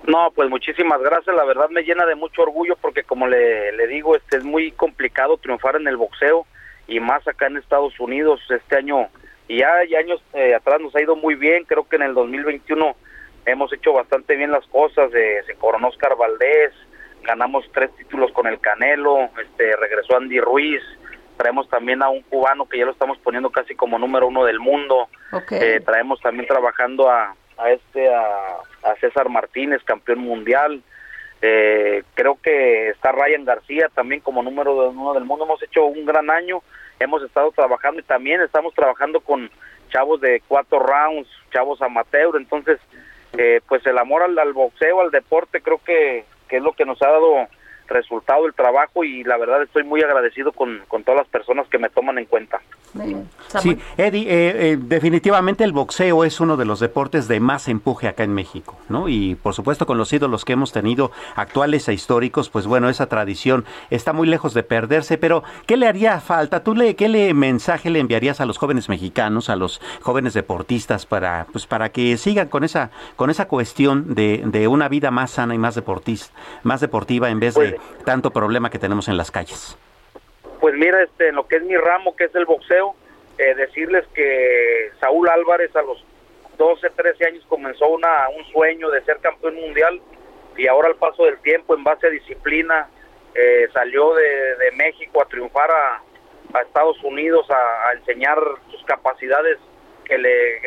[0.07, 1.35] No, pues muchísimas gracias.
[1.35, 4.71] La verdad me llena de mucho orgullo porque como le, le digo, este es muy
[4.71, 6.47] complicado triunfar en el boxeo
[6.87, 9.09] y más acá en Estados Unidos este año
[9.47, 11.63] y ya años eh, atrás nos ha ido muy bien.
[11.65, 12.95] Creo que en el 2021
[13.45, 16.73] hemos hecho bastante bien las cosas, eh, se coronó Oscar Valdés,
[17.27, 20.81] ganamos tres títulos con el Canelo, este regresó Andy Ruiz,
[21.35, 24.59] traemos también a un cubano que ya lo estamos poniendo casi como número uno del
[24.59, 25.09] mundo,
[25.51, 30.81] eh, traemos también trabajando a, a este a, César Martínez, campeón mundial,
[31.41, 36.05] eh, creo que está Ryan García también como número uno del mundo, hemos hecho un
[36.05, 36.61] gran año,
[36.97, 39.51] hemos estado trabajando y también estamos trabajando con
[39.89, 42.79] chavos de cuatro rounds, chavos amateur, entonces
[43.37, 47.01] eh, pues el amor al, boxeo, al deporte, creo que, que, es lo que nos
[47.01, 47.47] ha dado
[47.87, 51.77] resultado el trabajo y la verdad estoy muy agradecido con, con todas las personas que
[51.77, 52.61] me toman en cuenta.
[53.61, 58.07] Sí, Eddie, eh, eh, definitivamente el boxeo es uno de los deportes de más empuje
[58.07, 59.07] acá en México, ¿no?
[59.07, 63.07] Y por supuesto con los ídolos que hemos tenido, actuales e históricos, pues bueno, esa
[63.07, 66.63] tradición está muy lejos de perderse, pero ¿qué le haría falta?
[66.63, 71.05] ¿Tú le, qué le mensaje le enviarías a los jóvenes mexicanos, a los jóvenes deportistas
[71.05, 75.31] para, pues para que sigan con esa, con esa cuestión de, de una vida más
[75.31, 76.33] sana y más deportista,
[76.63, 79.77] más deportiva en vez de pues tanto problema que tenemos en las calles?
[80.67, 82.93] Pues mira, este, en lo que es mi ramo, que es el boxeo,
[83.37, 86.03] eh, decirles que Saúl Álvarez a los
[86.57, 90.01] 12, 13 años comenzó una, un sueño de ser campeón mundial
[90.57, 92.89] y ahora al paso del tiempo, en base a disciplina,
[93.33, 96.01] eh, salió de, de, México a triunfar a,
[96.53, 98.37] a Estados Unidos, a, a, enseñar
[98.69, 99.57] sus capacidades
[100.03, 100.59] que, le,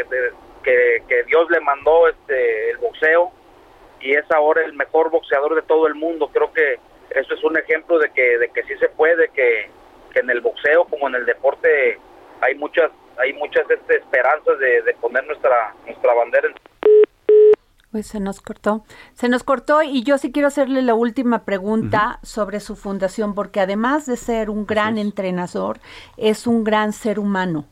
[0.64, 3.32] que, que, Dios le mandó este, el boxeo
[4.00, 6.30] y es ahora el mejor boxeador de todo el mundo.
[6.32, 6.78] Creo que
[7.10, 9.68] eso es un ejemplo de que, de que sí se puede, que,
[10.10, 11.98] que en el boxeo como en el deporte
[12.40, 16.54] hay muchas hay muchas este, esperanzas de, de, poner nuestra nuestra bandera en
[17.90, 18.84] pues se nos cortó.
[19.14, 23.58] Se nos cortó y yo sí quiero hacerle la última pregunta sobre su fundación, porque
[23.58, 25.80] además de ser un gran entrenador,
[26.16, 27.66] es un gran ser humano.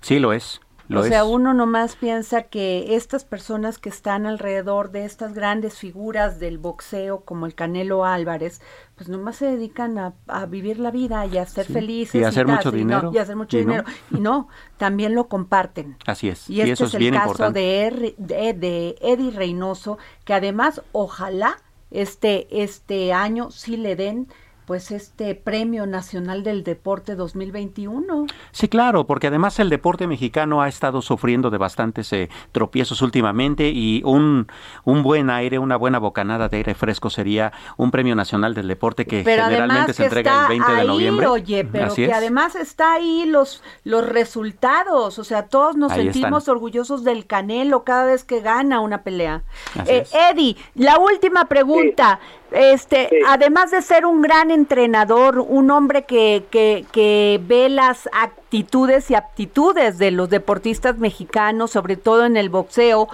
[0.00, 0.62] Sí, lo es
[0.94, 6.40] o sea, uno nomás piensa que estas personas que están alrededor de estas grandes figuras
[6.40, 8.60] del boxeo, como el Canelo Álvarez,
[8.96, 12.20] pues nomás se dedican a, vivir la vida y a ser felices.
[12.20, 13.10] Y a hacer mucho dinero.
[13.12, 13.84] y hacer mucho dinero.
[14.10, 15.96] Y no, también lo comparten.
[16.06, 16.48] Así es.
[16.48, 21.56] Y, este eso es, el caso de, de, de Eddie Reynoso, que además, ojalá
[21.90, 24.28] este, este año sí le den
[24.68, 28.26] pues este Premio Nacional del Deporte 2021.
[28.50, 33.70] Sí, claro, porque además el deporte mexicano ha estado sufriendo de bastantes eh, tropiezos últimamente
[33.70, 34.46] y un,
[34.84, 39.06] un buen aire, una buena bocanada de aire fresco sería un Premio Nacional del Deporte
[39.06, 41.26] que generalmente se entrega el 20 de noviembre.
[41.28, 47.04] Oye, pero que además está ahí los, los resultados, o sea, todos nos sentimos orgullosos
[47.04, 49.44] del Canelo cada vez que gana una pelea.
[49.86, 52.20] Eh, Eddie, la última pregunta.
[52.50, 59.14] Este, además de ser un gran entrenador, un hombre que, que, ve las actitudes y
[59.14, 63.08] aptitudes de los deportistas mexicanos, sobre todo en el boxeo,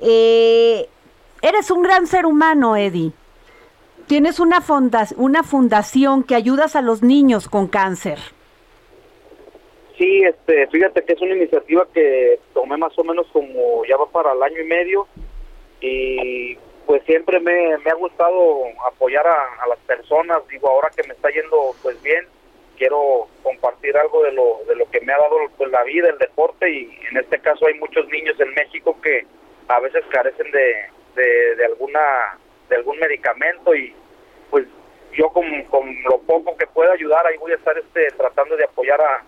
[0.00, 0.88] eh,
[1.40, 3.12] eres un gran ser humano, Eddie.
[4.08, 4.60] Tienes una,
[5.16, 8.18] una fundación que ayudas a los niños con cáncer.
[9.96, 14.06] Sí, este, fíjate que es una iniciativa que tomé más o menos como ya va
[14.06, 15.06] para el año y medio
[15.80, 16.58] y
[16.90, 21.72] pues siempre me, ha gustado apoyar a, las personas, digo, ahora que me está yendo
[21.84, 22.26] pues bien,
[22.76, 26.18] quiero compartir algo de lo, de lo que me ha dado pues, la vida, el
[26.18, 29.24] deporte, y en este caso hay muchos niños en México que
[29.68, 32.36] a veces carecen de, de, alguna
[32.68, 33.72] de algún medicamento.
[33.72, 33.94] Y
[34.50, 34.66] pues
[35.12, 38.64] yo con, con lo poco que pueda ayudar ahí voy a estar este tratando de
[38.64, 39.22] apoyar a,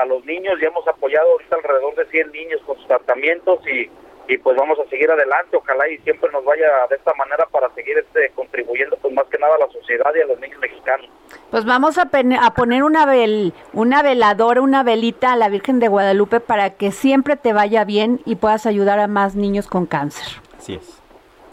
[0.00, 0.54] a los niños.
[0.62, 3.90] Y hemos apoyado ahorita alrededor de 100 niños con sus tratamientos y,
[4.32, 7.68] y pues vamos a seguir adelante, ojalá y siempre nos vaya de esta manera para
[7.74, 11.10] seguir este contribuyendo pues más que nada a la sociedad y a los niños mexicanos.
[11.50, 12.08] Pues vamos a,
[12.40, 16.92] a poner una vel una veladora, una velita a la Virgen de Guadalupe para que
[16.92, 20.40] siempre te vaya bien y puedas ayudar a más niños con cáncer.
[20.56, 21.02] Así es.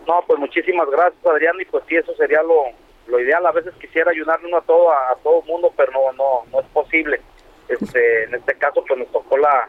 [0.08, 2.64] No, pues muchísimas gracias Adrián y pues sí, eso sería lo,
[3.08, 3.46] lo ideal.
[3.46, 6.62] A veces quisiera ayudarle uno a todo, a, a todo mundo, pero no, no, no
[6.62, 7.20] es posible.
[7.68, 9.68] Este, en este caso pues nos tocó la,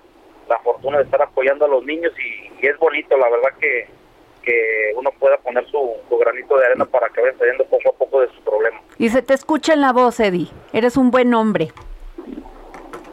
[0.49, 3.89] la fortuna de estar apoyando a los niños y, es bonito, la verdad que,
[4.43, 8.21] que uno pueda poner su, granito de arena para que vayan saliendo poco a poco
[8.21, 8.81] de su problema.
[8.99, 10.49] Y se te escucha en la voz, Eddie.
[10.73, 11.73] Eres un buen hombre.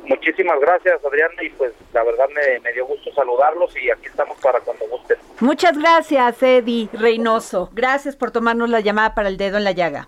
[0.06, 4.38] Muchísimas gracias, Adrián, y pues la verdad me, me, dio gusto saludarlos y aquí estamos
[4.40, 5.18] para cuando gusten.
[5.42, 7.70] Muchas gracias, Eddie Reynoso.
[7.74, 10.08] Gracias por tomarnos la llamada para el dedo en la llaga.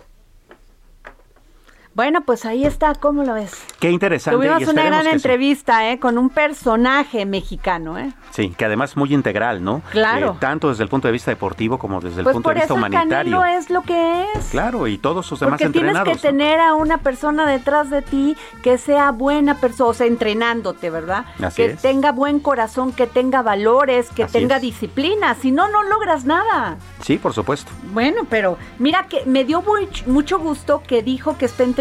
[1.95, 3.51] Bueno, pues ahí está, ¿cómo lo ves?
[3.79, 4.37] Qué interesante.
[4.37, 5.99] Tuvimos una gran entrevista, ¿eh?
[5.99, 8.13] Con un personaje mexicano, ¿eh?
[8.29, 9.81] Sí, que además es muy integral, ¿no?
[9.91, 10.33] Claro.
[10.33, 12.73] Eh, tanto desde el punto de vista deportivo como desde el pues punto de vista
[12.75, 13.43] humanitario.
[13.43, 14.45] es lo que es.
[14.51, 18.37] Claro, y todos sus demás Porque tienes que tener a una persona detrás de ti
[18.61, 21.25] que sea buena persona, o sea, entrenándote, ¿verdad?
[21.41, 25.33] Así que tenga buen corazón, que tenga valores, que tenga disciplina.
[25.35, 26.77] Si no, no logras nada.
[27.01, 27.71] Sí, por supuesto.
[27.93, 29.63] Bueno, pero mira que me dio
[30.05, 31.78] mucho gusto que dijo que está entrenando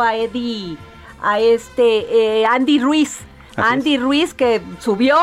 [0.00, 0.76] a Eddie,
[1.22, 3.20] a este eh, Andy Ruiz.
[3.56, 5.16] Andy Ruiz que subió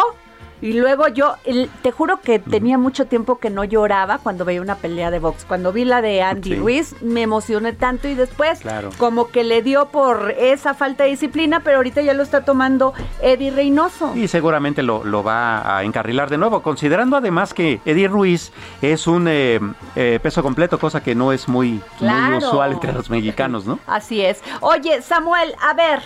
[0.61, 1.35] y luego yo,
[1.81, 5.45] te juro que tenía mucho tiempo que no lloraba cuando veía una pelea de box.
[5.45, 8.61] Cuando vi la de Andy Ruiz, me emocioné tanto y después
[8.97, 12.93] como que le dio por esa falta de disciplina, pero ahorita ya lo está tomando
[13.21, 14.15] Eddie Reynoso.
[14.15, 18.51] Y seguramente lo, va a encarrilar de nuevo, considerando además que Eddie Ruiz
[18.81, 19.59] es un eh,
[19.95, 23.79] eh, peso completo, cosa que no es muy, muy usual entre los mexicanos, ¿no?
[23.87, 24.41] Así es.
[24.61, 26.01] Oye, Samuel, a ver.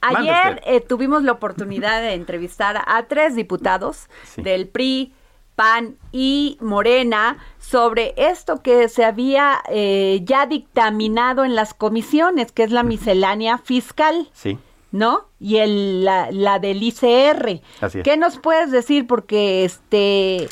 [0.00, 5.12] Ayer eh, tuvimos la oportunidad de entrevistar a tres diputados del PRI,
[5.56, 12.62] PAN y Morena sobre esto que se había eh, ya dictaminado en las comisiones, que
[12.62, 14.30] es la miscelánea fiscal.
[14.32, 14.58] Sí.
[14.90, 15.26] ¿No?
[15.38, 17.60] Y el, la, la del ICR.
[18.04, 19.06] ¿Qué nos puedes decir?
[19.06, 20.48] Porque este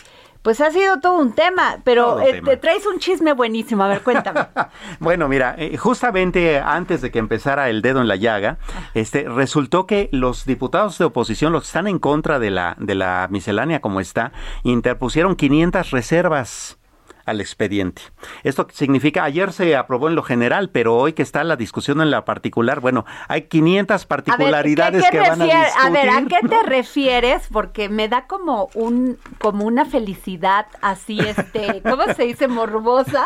[0.46, 3.82] pues ha sido todo un tema, pero eh, te traes un chisme buenísimo.
[3.82, 4.46] A ver, cuéntame.
[5.00, 8.58] bueno, mira, eh, justamente antes de que empezara el dedo en la llaga,
[8.94, 12.94] este resultó que los diputados de oposición, los que están en contra de la de
[12.94, 14.30] la miscelánea como está,
[14.62, 16.78] interpusieron 500 reservas
[17.26, 18.02] al expediente.
[18.44, 22.10] Esto significa, ayer se aprobó en lo general, pero hoy que está la discusión en
[22.10, 25.66] la particular, bueno, hay 500 particularidades que van a discutir.
[25.80, 27.48] A ver, ¿a qué te refieres?
[27.52, 32.46] Porque me da como un como una felicidad así, este, ¿cómo se dice?
[32.48, 33.24] Morbosa,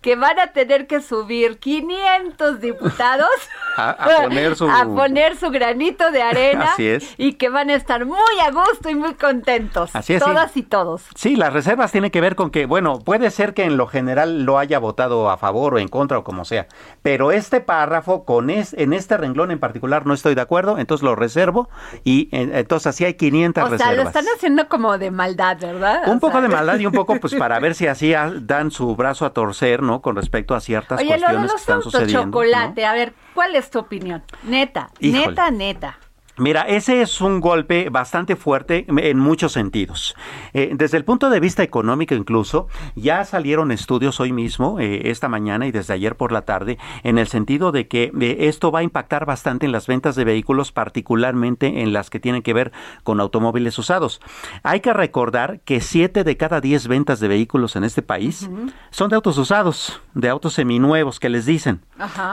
[0.00, 3.28] que van a tener que subir 500 diputados
[3.76, 4.68] a, poner, su...
[4.68, 6.72] a poner su granito de arena.
[6.72, 7.14] Así es.
[7.18, 8.16] Y que van a estar muy
[8.46, 9.90] a gusto y muy contentos.
[9.94, 10.22] Así es.
[10.22, 11.02] Todas y todos.
[11.16, 14.44] Sí, las reservas tienen que ver con que, bueno, puede ser que en lo general
[14.44, 16.66] lo haya votado a favor o en contra o como sea,
[17.02, 21.02] pero este párrafo con es, en este renglón en particular no estoy de acuerdo, entonces
[21.02, 21.68] lo reservo
[22.04, 23.80] y entonces así hay 500 reservas.
[23.80, 26.02] O sea, lo están haciendo como de maldad, ¿verdad?
[26.06, 29.26] Un poco de maldad y un poco pues para ver si así dan su brazo
[29.26, 30.00] a torcer, ¿no?
[30.02, 32.24] Con respecto a ciertas cuestiones que están sucediendo.
[32.24, 34.22] chocolate, a ver, ¿cuál es tu opinión?
[34.44, 35.98] Neta, neta, neta.
[36.38, 40.16] Mira, ese es un golpe bastante fuerte en muchos sentidos.
[40.54, 45.28] Eh, desde el punto de vista económico incluso, ya salieron estudios hoy mismo, eh, esta
[45.28, 48.78] mañana y desde ayer por la tarde, en el sentido de que eh, esto va
[48.78, 52.72] a impactar bastante en las ventas de vehículos, particularmente en las que tienen que ver
[53.02, 54.22] con automóviles usados.
[54.62, 58.48] Hay que recordar que siete de cada diez ventas de vehículos en este país
[58.90, 61.82] son de autos usados, de autos seminuevos que les dicen,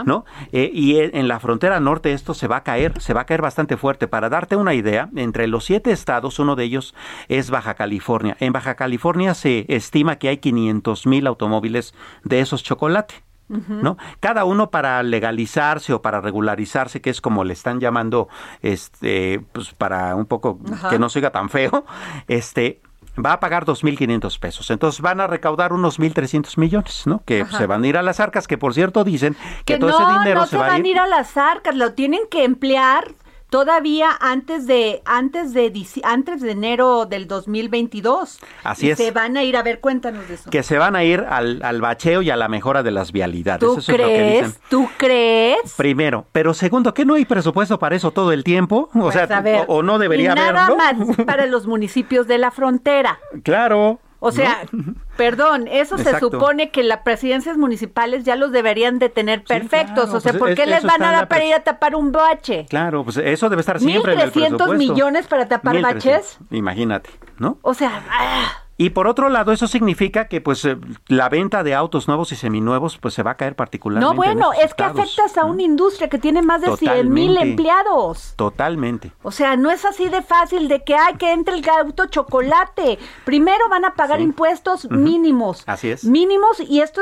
[0.05, 0.25] ¿no?
[0.51, 3.77] y en la frontera norte esto se va a caer, se va a caer bastante
[3.77, 6.95] fuerte para darte una idea, entre los siete estados, uno de ellos
[7.27, 8.35] es Baja California.
[8.39, 11.93] En Baja California se estima que hay 500 mil automóviles
[12.23, 13.23] de esos chocolate.
[13.49, 13.97] ¿no?
[14.19, 18.29] Cada uno para legalizarse o para regularizarse, que es como le están llamando,
[18.61, 20.59] este, pues para un poco
[20.91, 21.83] que no siga tan feo,
[22.27, 22.79] este,
[23.17, 24.69] va a pagar 2.500 pesos.
[24.71, 27.21] Entonces van a recaudar unos 1.300 millones, ¿no?
[27.25, 29.35] Que se van a ir a las arcas, que por cierto dicen
[29.65, 30.99] que, todo ese dinero se, va a ir.
[30.99, 33.13] a las arcas, lo tienen que emplear
[33.49, 35.71] todavía antes de antes de
[36.03, 38.39] antes de enero del 2022.
[38.63, 38.97] Así es.
[38.97, 40.49] Se van a ir a ver, cuéntanos de eso.
[40.49, 43.59] Que se van a ir al, al bacheo y a la mejora de las vialidades.
[43.59, 44.59] ¿Tú crees?
[44.69, 45.73] ¿Tú crees?
[45.77, 48.89] Primero, pero segundo, ¿qué no hay presupuesto para eso todo el tiempo?
[48.93, 50.77] O pues, sea, o, no debería haberlo.
[50.77, 53.19] Nada más para los municipios de la frontera.
[53.43, 53.99] Claro.
[54.19, 54.61] O sea,
[55.17, 60.13] perdón, eso se supone que las presidencias municipales ya los deberían de tener perfectos.
[60.13, 62.65] o sea, pues ¿por qué les van a dar para ir a tapar un bache?
[62.69, 64.73] Claro, pues eso debe estar siempre en el presupuesto.
[64.73, 66.37] millones para tapar baches?
[66.51, 67.57] Imagínate, ¿no?
[67.61, 68.63] O sea, ¡ah!
[68.81, 70.77] Y por otro lado, eso significa que pues eh,
[71.09, 74.15] la venta de autos nuevos y seminuevos pues se va a caer particularmente.
[74.15, 78.35] No, bueno, es que afectas a una industria que tiene más de 100 mil empleados.
[78.37, 79.11] Totalmente.
[79.21, 82.97] O sea, no es así de fácil de que hay que entre el auto chocolate.
[83.25, 85.63] Primero van a pagar impuestos mínimos.
[85.65, 86.05] Así es.
[86.05, 87.01] Mínimos y esto,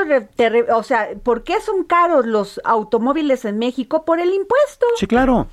[0.73, 4.03] o sea, ¿por qué son caros los automóviles en México?
[4.03, 4.87] Por el impuesto.
[4.95, 5.45] Sí, claro.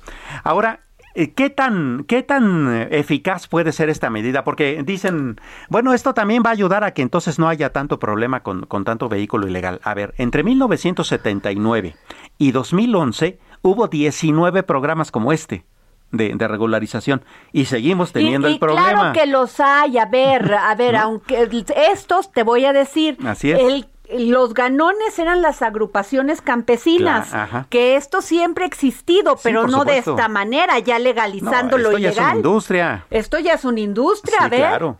[0.43, 0.79] Ahora,
[1.15, 4.43] ¿Qué tan, ¿Qué tan eh, eficaz puede ser esta medida?
[4.43, 5.39] Porque dicen,
[5.69, 8.83] bueno, esto también va a ayudar a que entonces no haya tanto problema con, con
[8.83, 9.79] tanto vehículo ilegal.
[9.83, 11.95] A ver, entre 1979
[12.37, 15.65] y 2011 hubo 19 programas como este.
[16.11, 19.11] De, de, regularización y seguimos teniendo el problema.
[19.11, 21.49] Claro que los hay, a ver, a ver, aunque
[21.91, 23.59] estos te voy a decir, Así es.
[23.59, 27.31] el los ganones eran las agrupaciones campesinas,
[27.69, 32.05] que esto siempre ha existido, pero no de esta manera, ya legalizando lo ilegal.
[32.09, 33.05] Esto ya es una industria.
[33.09, 34.97] Esto ya es una industria, sí, Claro.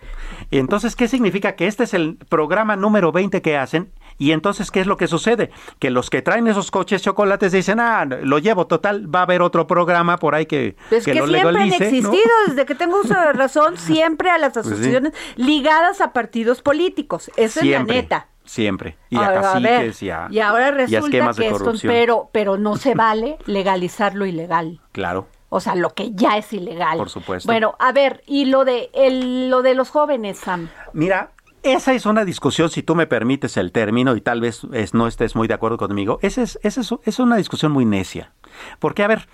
[0.51, 1.55] Y entonces, ¿qué significa?
[1.55, 3.91] Que este es el programa número 20 que hacen.
[4.17, 5.51] Y entonces, ¿qué es lo que sucede?
[5.79, 9.41] Que los que traen esos coches chocolates dicen, ah, lo llevo total, va a haber
[9.41, 13.13] otro programa por ahí que, pues que, lo siempre han existido, desde que tengo uso
[13.13, 17.29] de razón, siempre a las pues asociaciones ligadas a partidos políticos.
[17.35, 18.27] Esa es la neta.
[18.45, 18.97] Siempre.
[19.09, 23.37] Y a, caciques y a, y ahora resulta que esto, pero, pero no se vale
[23.45, 24.79] legalizar lo ilegal.
[24.91, 25.27] Claro.
[25.49, 26.97] O sea, lo que ya es ilegal.
[26.97, 27.47] Por supuesto.
[27.47, 30.69] Bueno, a ver, y lo de el, lo de los jóvenes, Sam.
[30.93, 31.31] Mira,
[31.65, 34.61] esa es una discusión, si tú me permites el término, y tal vez
[34.93, 38.33] no estés muy de acuerdo conmigo, esa es, esa es, una discusión muy necia.
[38.77, 39.27] Porque, a ver,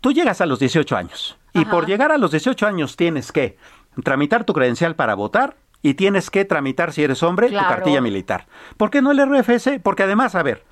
[0.00, 3.56] tú llegas a los 18 años, y por llegar a los 18 años tienes que
[4.04, 8.46] tramitar tu credencial para votar, y tienes que tramitar, si eres hombre, tu cartilla militar.
[8.78, 9.82] ¿Por qué no el RFC?
[9.82, 10.64] Porque además, a ver,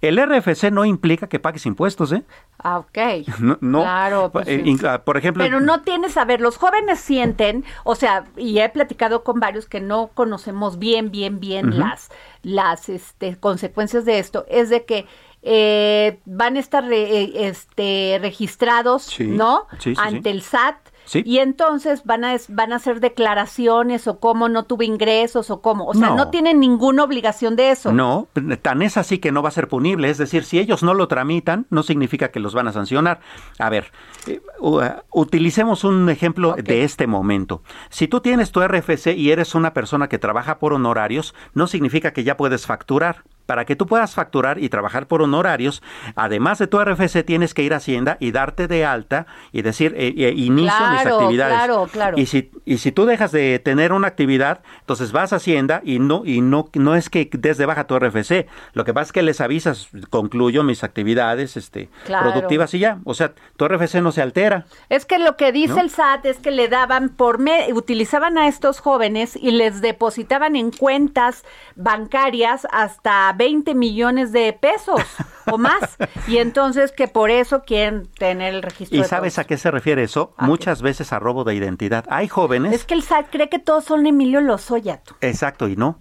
[0.00, 2.24] el RFC no implica que pagues impuestos, ¿eh?
[2.58, 2.98] Ah, ok.
[3.60, 4.30] No, claro.
[4.32, 4.64] Pues eh,
[5.04, 5.44] por ejemplo.
[5.44, 9.66] Pero no tienes, a ver, los jóvenes sienten, o sea, y he platicado con varios
[9.66, 12.10] que no conocemos bien, bien, bien las,
[12.42, 15.06] las este, consecuencias de esto, es de que
[15.42, 19.68] eh, van a estar este, registrados, ¿no?
[19.96, 24.84] Ante el SAT y entonces van a, van a hacer declaraciones o cómo no tuve
[24.84, 25.86] ingresos o cómo.
[25.86, 26.30] O sea, no.
[26.30, 27.92] tienen ninguna obligación de eso.
[27.92, 28.28] No,
[28.62, 30.10] tan es así que no va a ser punible.
[30.10, 33.20] Es decir, si ellos no lo tramitan, no significa que los van a sancionar.
[33.58, 33.92] A ver,
[34.26, 34.40] eh,
[35.10, 37.62] utilicemos un ejemplo de este momento.
[37.88, 42.12] Si tú tienes tu RFC y eres una persona que trabaja por honorarios, no significa
[42.12, 45.82] que ya puedes facturar para que tú puedas facturar y trabajar por honorarios,
[46.14, 49.92] además de tu RFC tienes que ir a Hacienda y darte de alta y decir
[49.96, 51.56] eh, eh, inicio mis actividades.
[51.56, 52.16] Claro, claro.
[52.16, 55.98] Y si y si tú dejas de tener una actividad, entonces vas a Hacienda y
[55.98, 59.22] no y no no es que desde baja tu RFC, lo que pasa es que
[59.22, 64.22] les avisas, concluyo mis actividades este productivas y ya, o sea, tu RFC no se
[64.22, 64.66] altera.
[64.90, 68.46] Es que lo que dice el SAT es que le daban por me utilizaban a
[68.46, 71.42] estos jóvenes y les depositaban en cuentas
[71.74, 75.00] bancarias hasta 20 millones de pesos
[75.50, 75.96] o más.
[76.28, 79.00] Y entonces que por eso quieren tener el registro.
[79.00, 80.34] ¿Y sabes a qué se refiere eso?
[80.36, 82.04] Muchas veces a robo de identidad.
[82.10, 82.74] Hay jóvenes...
[82.74, 85.00] Es que el SAT cree que todos son Emilio Lozoya.
[85.22, 86.00] Exacto, y no.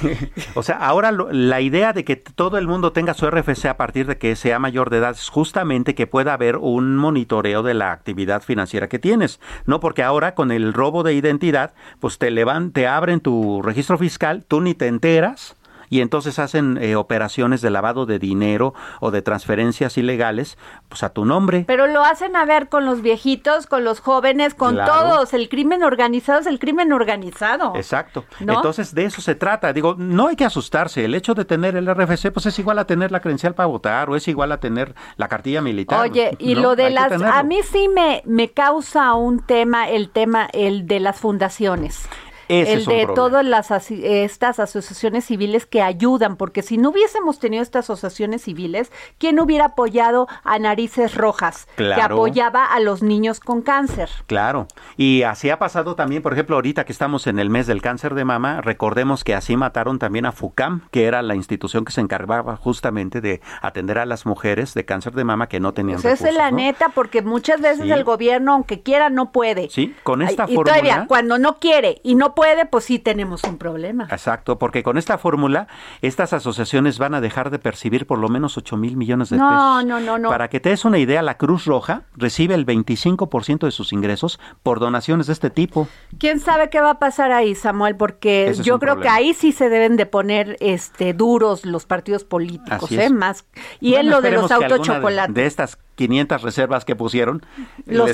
[0.54, 4.06] o sea, ahora la idea de que todo el mundo tenga su RFC a partir
[4.06, 7.90] de que sea mayor de edad es justamente que pueda haber un monitoreo de la
[7.90, 9.40] actividad financiera que tienes.
[9.64, 13.98] No porque ahora con el robo de identidad, pues te levan, te abren tu registro
[13.98, 15.56] fiscal, tú ni te enteras
[15.88, 20.58] y entonces hacen eh, operaciones de lavado de dinero o de transferencias ilegales
[20.88, 21.64] pues a tu nombre.
[21.66, 25.34] Pero lo hacen a ver con los viejitos, con los jóvenes, con todos.
[25.34, 27.72] El crimen organizado es el crimen organizado.
[27.76, 28.24] Exacto.
[28.40, 29.72] Entonces de eso se trata.
[29.72, 31.04] Digo, no hay que asustarse.
[31.04, 34.10] El hecho de tener el RFC pues es igual a tener la credencial para votar
[34.10, 36.00] o es igual a tener la cartilla militar.
[36.00, 37.12] Oye, y lo de las...
[37.12, 42.08] A mí sí me, me causa un tema, el tema, el de las fundaciones
[42.48, 47.86] el de todas las estas asociaciones civiles que ayudan, porque si no hubiésemos tenido estas
[47.86, 54.08] asociaciones civiles, ¿quién hubiera apoyado a Narices Rojas, que apoyaba a los niños con cáncer?
[54.26, 57.82] Claro, y así ha pasado también, por ejemplo, ahorita que estamos en el mes del
[57.82, 61.92] cáncer de mama, recordemos que así mataron también a FUCAM, que era la institución que
[61.92, 66.00] se encargaba justamente de atender a las mujeres de cáncer de mama que no tenían
[66.00, 69.68] pues Esa es la neta, porque muchas veces el gobierno, aunque quiera, no puede.
[69.70, 73.56] Sí, con esta y todavía, cuando no quiere y no puede, pues sí tenemos un
[73.56, 74.06] problema.
[74.10, 75.68] Exacto, porque con esta fórmula,
[76.02, 79.50] estas asociaciones van a dejar de percibir por lo menos 8 mil millones de pesos.
[79.50, 80.28] No, no, no, no.
[80.28, 84.38] Para que te des una idea, la Cruz Roja recibe el 25% de sus ingresos
[84.62, 85.88] por donaciones de este tipo.
[86.18, 87.96] ¿Quién sabe qué va a pasar ahí, Samuel?
[87.96, 92.92] Porque yo creo que ahí sí se deben de poner este duros los partidos políticos,
[92.92, 93.08] ¿eh?
[93.08, 93.46] Más.
[93.80, 95.34] Y en lo de los autos chocolates.
[95.34, 97.44] de estas 500 reservas que pusieron.
[97.86, 98.06] Lo,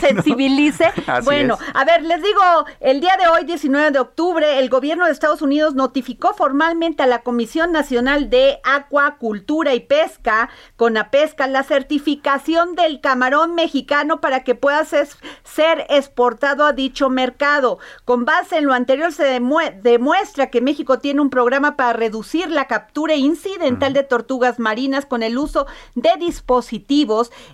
[0.00, 0.92] sensibilice.
[1.24, 2.42] bueno, a ver, les digo,
[2.80, 7.06] el día de hoy, 19 de octubre, el gobierno de Estados Unidos notificó formalmente a
[7.06, 14.20] la Comisión Nacional de Acuacultura y Pesca, con la pesca, la certificación del camarón mexicano
[14.20, 17.78] para que pueda ser, exportado a dicho mercado.
[18.04, 19.40] Con base en lo anterior, se
[19.82, 25.22] demuestra que México tiene un programa para reducir la captura incidental de tortugas marinas con
[25.22, 27.03] el uso de dispositivos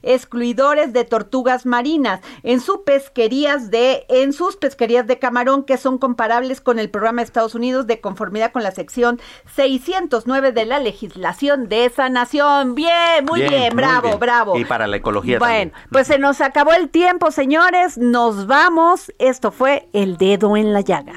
[0.02, 5.98] excluidores de tortugas marinas en sus pesquerías de en sus pesquerías de camarón que son
[5.98, 9.20] comparables con el programa de Estados Unidos de conformidad con la sección
[9.54, 12.74] 609 de la legislación de esa nación.
[12.74, 14.58] Bien, muy bien, bravo, bravo.
[14.58, 19.12] Y para la ecología Bueno, pues se nos acabó el tiempo, señores, nos vamos.
[19.18, 21.14] Esto fue El dedo en la llaga.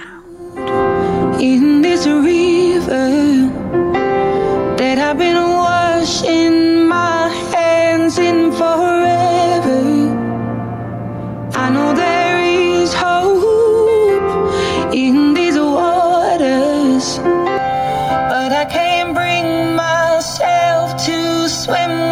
[8.04, 9.82] Dancing forever.
[11.56, 22.12] I know there is hope in these waters, but I can't bring myself to swim